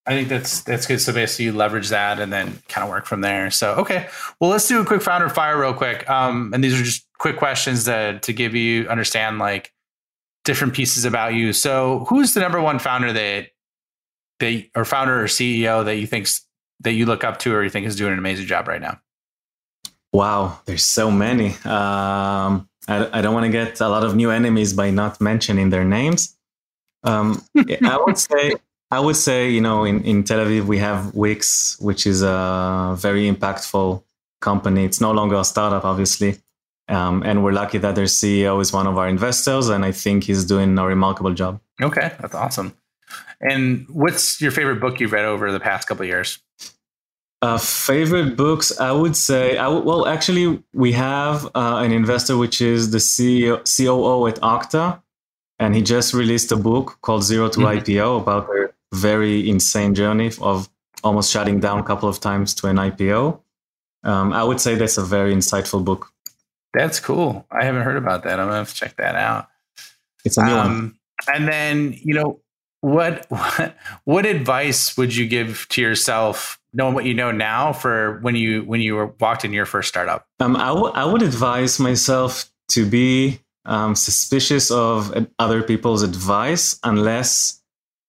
I 0.05 0.11
think 0.11 0.27
that's 0.27 0.61
that's 0.63 0.85
good. 0.85 0.99
So 0.99 1.13
basically, 1.13 1.45
you 1.45 1.53
leverage 1.53 1.87
that 1.87 2.19
and 2.19 2.33
then 2.33 2.61
kind 2.67 2.83
of 2.83 2.89
work 2.89 3.05
from 3.05 3.21
there. 3.21 3.49
So 3.49 3.75
okay, 3.75 4.09
well, 4.41 4.49
let's 4.49 4.67
do 4.67 4.81
a 4.81 4.85
quick 4.85 5.01
founder 5.01 5.29
fire 5.29 5.57
real 5.57 5.73
quick. 5.73 6.09
Um, 6.09 6.51
and 6.53 6.61
these 6.61 6.77
are 6.77 6.83
just 6.83 7.07
quick 7.17 7.37
questions 7.37 7.85
that 7.85 8.23
to 8.23 8.33
give 8.33 8.55
you 8.55 8.89
understand 8.89 9.39
like 9.39 9.71
different 10.43 10.73
pieces 10.73 11.05
about 11.05 11.33
you. 11.33 11.53
So 11.53 12.05
who's 12.09 12.33
the 12.33 12.41
number 12.41 12.59
one 12.59 12.79
founder 12.79 13.13
that 13.13 13.47
they 14.41 14.69
or 14.75 14.83
founder 14.83 15.21
or 15.21 15.27
CEO 15.27 15.85
that 15.85 15.95
you 15.95 16.07
think 16.07 16.27
that 16.81 16.93
you 16.93 17.05
look 17.05 17.23
up 17.23 17.39
to 17.39 17.53
or 17.53 17.63
you 17.63 17.69
think 17.69 17.85
is 17.87 17.95
doing 17.95 18.13
an 18.13 18.19
amazing 18.19 18.45
job 18.45 18.67
right 18.67 18.81
now? 18.81 18.99
Wow, 20.13 20.59
there's 20.65 20.83
so 20.83 21.11
many. 21.11 21.49
Um, 21.65 22.69
I, 22.87 23.09
I 23.13 23.21
don't 23.21 23.33
want 23.33 23.45
to 23.45 23.51
get 23.51 23.79
a 23.81 23.89
lot 23.89 24.03
of 24.03 24.15
new 24.15 24.31
enemies 24.31 24.73
by 24.73 24.89
not 24.89 25.19
mentioning 25.19 25.69
their 25.69 25.83
names. 25.83 26.35
Um, 27.03 27.43
I 27.55 28.01
would 28.05 28.17
say 28.17 28.53
I 28.89 28.99
would 28.99 29.17
say, 29.17 29.49
you 29.49 29.59
know, 29.59 29.83
in, 29.83 30.03
in 30.03 30.23
Tel 30.23 30.39
Aviv, 30.39 30.65
we 30.65 30.77
have 30.77 31.13
Wix, 31.13 31.77
which 31.79 32.07
is 32.07 32.21
a 32.21 32.95
very 32.97 33.29
impactful 33.29 34.01
company. 34.39 34.85
It's 34.85 35.01
no 35.01 35.11
longer 35.11 35.35
a 35.35 35.43
startup, 35.43 35.83
obviously. 35.83 36.37
Um, 36.87 37.21
and 37.23 37.43
we're 37.43 37.51
lucky 37.51 37.79
that 37.79 37.95
their 37.95 38.05
CEO 38.05 38.61
is 38.61 38.71
one 38.71 38.87
of 38.87 38.97
our 38.97 39.09
investors, 39.09 39.67
and 39.67 39.83
I 39.83 39.91
think 39.91 40.23
he's 40.23 40.45
doing 40.45 40.77
a 40.77 40.85
remarkable 40.85 41.33
job. 41.33 41.59
Okay, 41.81 42.13
that's 42.21 42.33
awesome. 42.33 42.77
And 43.41 43.87
what's 43.89 44.41
your 44.41 44.51
favorite 44.51 44.79
book 44.79 44.99
you've 44.99 45.11
read 45.11 45.25
over 45.25 45.51
the 45.51 45.59
past 45.59 45.87
couple 45.87 46.05
years? 46.05 46.39
Uh, 47.41 47.57
favorite 47.57 48.35
books, 48.35 48.77
I 48.79 48.91
would 48.91 49.15
say. 49.15 49.57
I 49.57 49.65
w- 49.65 49.83
well, 49.83 50.07
actually, 50.07 50.63
we 50.73 50.91
have 50.93 51.45
uh, 51.53 51.81
an 51.83 51.91
investor 51.91 52.35
which 52.35 52.61
is 52.61 52.89
the 52.89 52.97
CEO, 52.97 53.57
COO 53.63 54.25
at 54.27 54.37
Okta, 54.41 55.01
and 55.59 55.75
he 55.75 55.83
just 55.83 56.15
released 56.15 56.51
a 56.51 56.55
book 56.55 56.97
called 57.01 57.23
Zero 57.23 57.47
to 57.49 57.59
mm-hmm. 57.59 57.77
IPO 57.77 58.21
about 58.21 58.47
their 58.47 58.73
very 58.91 59.47
insane 59.47 59.93
journey 59.93 60.31
of 60.41 60.67
almost 61.03 61.31
shutting 61.31 61.59
down 61.59 61.79
a 61.79 61.83
couple 61.83 62.09
of 62.09 62.19
times 62.19 62.55
to 62.55 62.67
an 62.67 62.77
IPO. 62.77 63.39
Um, 64.03 64.33
I 64.33 64.43
would 64.43 64.59
say 64.59 64.73
that's 64.73 64.97
a 64.97 65.03
very 65.03 65.33
insightful 65.33 65.83
book. 65.83 66.11
That's 66.73 66.99
cool. 66.99 67.45
I 67.51 67.65
haven't 67.65 67.83
heard 67.83 67.97
about 67.97 68.23
that. 68.23 68.39
I'm 68.39 68.47
gonna 68.47 68.57
have 68.57 68.69
to 68.69 68.75
check 68.75 68.95
that 68.97 69.15
out. 69.15 69.47
It's 70.25 70.37
a 70.37 70.45
new 70.45 70.53
um, 70.53 70.67
one. 70.67 70.95
And 71.33 71.47
then, 71.47 71.95
you 72.03 72.13
know, 72.13 72.39
what, 72.87 73.27
what 74.05 74.25
advice 74.25 74.97
would 74.97 75.15
you 75.15 75.27
give 75.27 75.67
to 75.69 75.81
yourself, 75.81 76.59
knowing 76.73 76.93
what 76.93 77.05
you 77.05 77.13
know 77.13 77.31
now, 77.31 77.73
for 77.73 78.19
when 78.21 78.35
you 78.35 78.63
when 78.63 78.81
you 78.81 78.95
were 78.95 79.07
walked 79.19 79.43
in 79.43 79.53
your 79.53 79.65
first 79.65 79.89
startup? 79.89 80.25
Um, 80.39 80.55
I, 80.55 80.67
w- 80.67 80.93
I 80.93 81.05
would 81.05 81.21
advise 81.21 81.79
myself 81.79 82.49
to 82.69 82.85
be 82.85 83.39
um, 83.65 83.95
suspicious 83.95 84.71
of 84.71 85.27
other 85.39 85.61
people's 85.63 86.01
advice 86.01 86.79
unless 86.83 87.61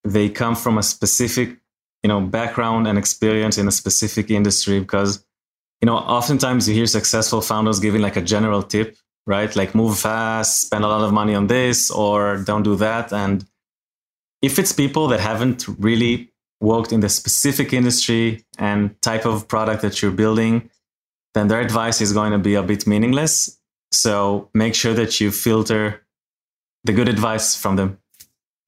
they 0.04 0.28
come 0.28 0.54
from 0.54 0.78
a 0.78 0.82
specific 0.82 1.58
you 2.04 2.08
know 2.08 2.20
background 2.20 2.86
and 2.86 2.96
experience 2.96 3.58
in 3.58 3.66
a 3.66 3.72
specific 3.72 4.30
industry 4.30 4.78
because 4.78 5.24
you 5.80 5.86
know 5.86 5.96
oftentimes 5.96 6.68
you 6.68 6.74
hear 6.74 6.86
successful 6.86 7.40
founders 7.40 7.80
giving 7.80 8.00
like 8.00 8.16
a 8.16 8.22
general 8.22 8.62
tip 8.62 8.96
right 9.26 9.56
like 9.56 9.74
move 9.74 9.98
fast 9.98 10.60
spend 10.60 10.84
a 10.84 10.88
lot 10.88 11.02
of 11.02 11.12
money 11.12 11.34
on 11.34 11.48
this 11.48 11.90
or 11.90 12.36
don't 12.36 12.62
do 12.62 12.76
that 12.76 13.12
and 13.12 13.44
if 14.42 14.58
it's 14.58 14.72
people 14.72 15.08
that 15.08 15.20
haven't 15.20 15.66
really 15.78 16.32
worked 16.60 16.92
in 16.92 17.00
the 17.00 17.08
specific 17.08 17.72
industry 17.72 18.44
and 18.58 19.00
type 19.02 19.24
of 19.26 19.46
product 19.48 19.82
that 19.82 20.02
you're 20.02 20.10
building 20.10 20.68
then 21.34 21.48
their 21.48 21.60
advice 21.60 22.00
is 22.00 22.12
going 22.12 22.32
to 22.32 22.38
be 22.38 22.54
a 22.54 22.62
bit 22.62 22.86
meaningless 22.86 23.58
so 23.92 24.50
make 24.54 24.74
sure 24.74 24.94
that 24.94 25.20
you 25.20 25.30
filter 25.30 26.02
the 26.84 26.92
good 26.92 27.08
advice 27.08 27.56
from 27.56 27.76
them 27.76 27.98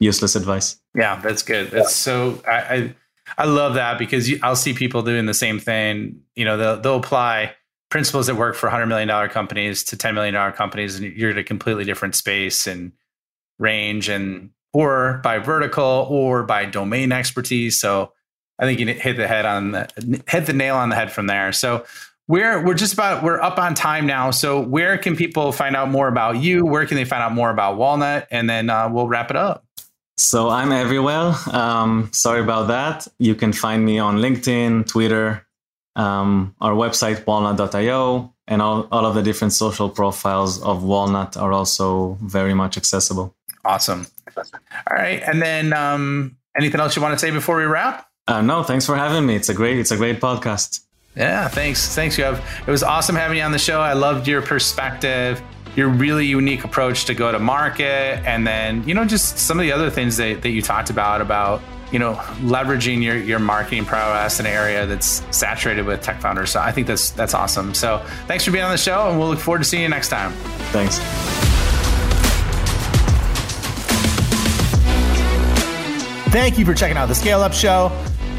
useless 0.01 0.35
advice. 0.35 0.81
Yeah, 0.95 1.21
that's 1.21 1.43
good. 1.43 1.71
That's 1.71 1.95
so 1.95 2.43
I 2.49 2.53
I, 2.53 2.95
I 3.39 3.45
love 3.45 3.75
that 3.75 3.99
because 3.99 4.29
you, 4.29 4.41
I'll 4.43 4.57
see 4.57 4.73
people 4.73 5.03
doing 5.03 5.27
the 5.27 5.35
same 5.35 5.61
thing. 5.61 6.23
You 6.35 6.45
know, 6.47 6.57
they'll 6.57 6.81
they'll 6.81 6.97
apply 6.97 7.55
principles 7.91 8.27
that 8.27 8.35
work 8.35 8.57
for 8.57 8.69
hundred 8.69 8.87
million 8.87 9.07
dollar 9.07 9.29
companies 9.29 9.85
to 9.85 9.97
ten 9.97 10.15
million 10.15 10.35
dollar 10.35 10.51
companies, 10.51 10.99
and 10.99 11.05
you're 11.17 11.31
in 11.31 11.39
a 11.39 11.45
completely 11.45 11.85
different 11.85 12.17
space 12.17 12.67
and 12.67 12.93
range, 13.59 14.09
and 14.09 14.51
or 14.73 15.21
by 15.25 15.39
vertical 15.39 16.07
or 16.11 16.43
by 16.43 16.65
domain 16.65 17.13
expertise. 17.13 17.81
So 17.81 18.13
I 18.59 18.65
think 18.65 18.81
you 18.81 18.87
hit 18.87 19.17
the 19.17 19.27
head 19.27 19.47
on 19.47 19.73
the 19.73 20.23
hit 20.29 20.47
the 20.47 20.53
nail 20.53 20.77
on 20.77 20.91
the 20.91 20.97
head 20.97 21.11
from 21.13 21.27
there. 21.27 21.53
So 21.53 21.85
we're 22.29 22.65
we're 22.65 22.75
just 22.75 22.93
about 22.93 23.23
we're 23.23 23.41
up 23.41 23.59
on 23.59 23.75
time 23.75 24.07
now. 24.07 24.31
So 24.31 24.61
where 24.61 24.99
can 24.99 25.17
people 25.17 25.53
find 25.53 25.75
out 25.75 25.91
more 25.91 26.09
about 26.09 26.37
you? 26.37 26.65
Where 26.65 26.87
can 26.87 26.97
they 26.97 27.05
find 27.05 27.23
out 27.23 27.33
more 27.33 27.51
about 27.51 27.77
Walnut? 27.77 28.29
And 28.31 28.49
then 28.49 28.71
uh, 28.71 28.89
we'll 28.89 29.09
wrap 29.09 29.31
it 29.31 29.37
up. 29.37 29.65
So 30.17 30.51
I'm 30.51 30.71
everywhere. 30.71 31.35
Um, 31.51 32.11
sorry 32.13 32.43
about 32.43 32.69
that. 32.69 33.09
You 33.19 33.35
can 33.35 33.53
find 33.53 33.85
me 33.85 33.99
on 33.99 34.19
LinkedIn, 34.19 34.87
Twitter, 34.87 35.47
Um, 35.97 36.55
our 36.61 36.75
website, 36.75 37.27
walnut.io, 37.27 38.33
and 38.47 38.63
all, 38.63 38.87
all 38.93 39.07
of 39.07 39.15
the 39.15 39.23
different 39.23 39.53
social 39.53 39.89
profiles 39.91 40.63
of 40.63 40.83
Walnut 40.85 41.37
are 41.37 41.53
also 41.53 42.17
very 42.23 42.55
much 42.55 42.77
accessible. 42.77 43.35
Awesome. 43.65 44.07
All 44.37 44.97
right. 44.97 45.23
And 45.23 45.41
then 45.41 45.73
um, 45.73 46.37
anything 46.57 46.81
else 46.81 46.97
you 46.97 47.03
want 47.03 47.15
to 47.15 47.19
say 47.19 47.31
before 47.31 47.57
we 47.57 47.65
wrap? 47.65 48.09
Uh, 48.29 48.43
no, 48.43 48.63
thanks 48.63 48.87
for 48.87 48.97
having 48.97 49.27
me. 49.27 49.37
It's 49.37 49.49
a 49.49 49.55
great, 49.55 49.79
it's 49.79 49.91
a 49.91 49.97
great 49.97 50.21
podcast. 50.21 50.81
Yeah, 51.17 51.49
thanks. 51.49 51.95
Thanks, 51.95 52.17
Yoav. 52.17 52.41
It 52.67 52.71
was 52.71 52.83
awesome 52.83 53.17
having 53.17 53.39
you 53.39 53.43
on 53.43 53.51
the 53.51 53.59
show. 53.59 53.81
I 53.81 53.95
loved 53.95 54.29
your 54.29 54.43
perspective, 54.43 55.43
your 55.75 55.89
really 55.89 56.27
unique 56.27 56.63
approach 56.65 57.07
to 57.07 57.15
go 57.15 57.33
to 57.33 57.39
market, 57.41 58.25
and 58.25 58.47
then, 58.47 58.87
you 58.87 58.95
know, 58.95 59.05
just 59.05 59.39
some 59.39 59.59
of 59.59 59.65
the 59.65 59.73
other 59.73 59.91
things 59.91 60.17
that, 60.19 60.43
that 60.43 60.51
you 60.51 60.63
talked 60.63 60.91
about, 60.91 61.21
about, 61.21 61.61
you 61.91 61.99
know, 61.99 62.15
leveraging 62.43 63.03
your, 63.03 63.17
your 63.17 63.41
marketing 63.41 63.85
prowess 63.85 64.39
in 64.39 64.47
an 64.47 64.53
area 64.53 64.87
that's 64.87 65.25
saturated 65.37 65.85
with 65.85 66.01
tech 66.01 66.21
founders. 66.21 66.51
So 66.51 66.61
I 66.61 66.71
think 66.71 66.87
that's 66.87 67.11
that's 67.11 67.35
awesome. 67.35 67.75
So 67.75 68.05
thanks 68.29 68.45
for 68.45 68.53
being 68.53 68.65
on 68.65 68.71
the 68.71 68.79
show, 68.79 69.09
and 69.09 69.19
we'll 69.19 69.29
look 69.29 69.41
forward 69.41 69.59
to 69.59 69.65
seeing 69.65 69.83
you 69.83 69.89
next 69.89 70.09
time. 70.09 70.31
Thanks. 70.71 71.01
Thank 76.31 76.59
you 76.59 76.65
for 76.65 76.75
checking 76.75 76.97
out 76.97 77.07
the 77.07 77.15
Scale 77.17 77.41
Up 77.41 77.53
Show. 77.53 77.91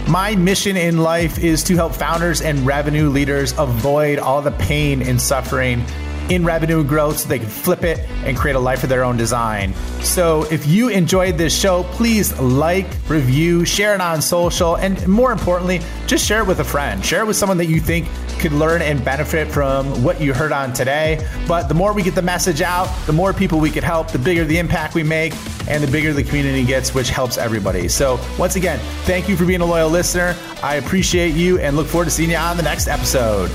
My 0.08 0.34
mission 0.34 0.78
in 0.78 1.00
life 1.00 1.38
is 1.38 1.62
to 1.66 1.76
help 1.76 1.94
founders 1.94 2.42
and 2.42 2.66
revenue 2.66 3.10
leaders 3.10 3.54
avoid 3.58 4.18
all 4.18 4.42
the 4.42 4.52
pain 4.52 5.02
and 5.02 5.22
suffering 5.22 5.84
in 6.30 6.46
revenue 6.46 6.86
growth 6.86 7.20
so 7.20 7.28
they 7.28 7.40
can 7.40 7.50
flip 7.50 7.84
it 7.84 8.00
and 8.24 8.38
create 8.38 8.56
a 8.56 8.60
life 8.60 8.84
of 8.84 8.90
their 8.90 9.04
own 9.04 9.18
design. 9.18 9.74
So 10.00 10.44
if 10.44 10.66
you 10.68 10.88
enjoyed 10.88 11.38
this 11.38 11.54
show, 11.54 11.84
please 11.84 12.40
like, 12.40 12.88
review, 13.10 13.66
share 13.66 13.94
it 13.94 14.00
on 14.00 14.22
social, 14.22 14.78
and 14.78 15.06
more 15.06 15.34
importantly, 15.34 15.82
just 16.08 16.26
share 16.26 16.40
it 16.40 16.48
with 16.48 16.62
a 16.62 16.64
friend. 16.64 17.04
Share 17.04 17.24
it 17.24 17.28
with 17.28 17.36
someone 17.36 17.58
that 17.58 17.66
you 17.66 17.82
think 17.82 18.08
could 18.42 18.52
learn 18.52 18.82
and 18.82 19.04
benefit 19.06 19.50
from 19.50 20.04
what 20.04 20.20
you 20.20 20.34
heard 20.34 20.52
on 20.52 20.74
today. 20.74 21.26
But 21.48 21.68
the 21.68 21.74
more 21.74 21.94
we 21.94 22.02
get 22.02 22.16
the 22.16 22.22
message 22.22 22.62
out, 22.62 22.88
the 23.06 23.14
more 23.14 23.34
people 23.34 23.60
we 23.60 23.70
could 23.70 23.84
help, 23.84 24.12
the 24.12 24.20
bigger 24.20 24.44
the 24.44 24.58
impact 24.58 24.96
we 24.96 25.04
make, 25.04 25.34
and 25.68 25.84
the 25.84 25.92
bigger 25.92 26.12
the 26.12 26.24
community 26.24 26.66
gets, 26.66 26.94
which 26.94 27.10
helps 27.10 27.38
everybody. 27.38 27.88
So 27.88 28.20
once 28.38 28.56
again, 28.56 28.80
thank 29.04 29.30
you 29.30 29.38
for 29.38 29.46
being 29.46 29.62
a 29.62 29.66
loyal 29.66 29.90
listener. 29.90 30.36
I 30.64 30.76
appreciate 30.76 31.36
you 31.36 31.60
and 31.60 31.76
look 31.76 31.88
forward 31.88 32.06
to 32.06 32.12
seeing 32.12 32.32
you 32.32 32.38
on 32.38 32.58
the 32.58 32.64
next 32.64 32.88
episode. 32.88 33.52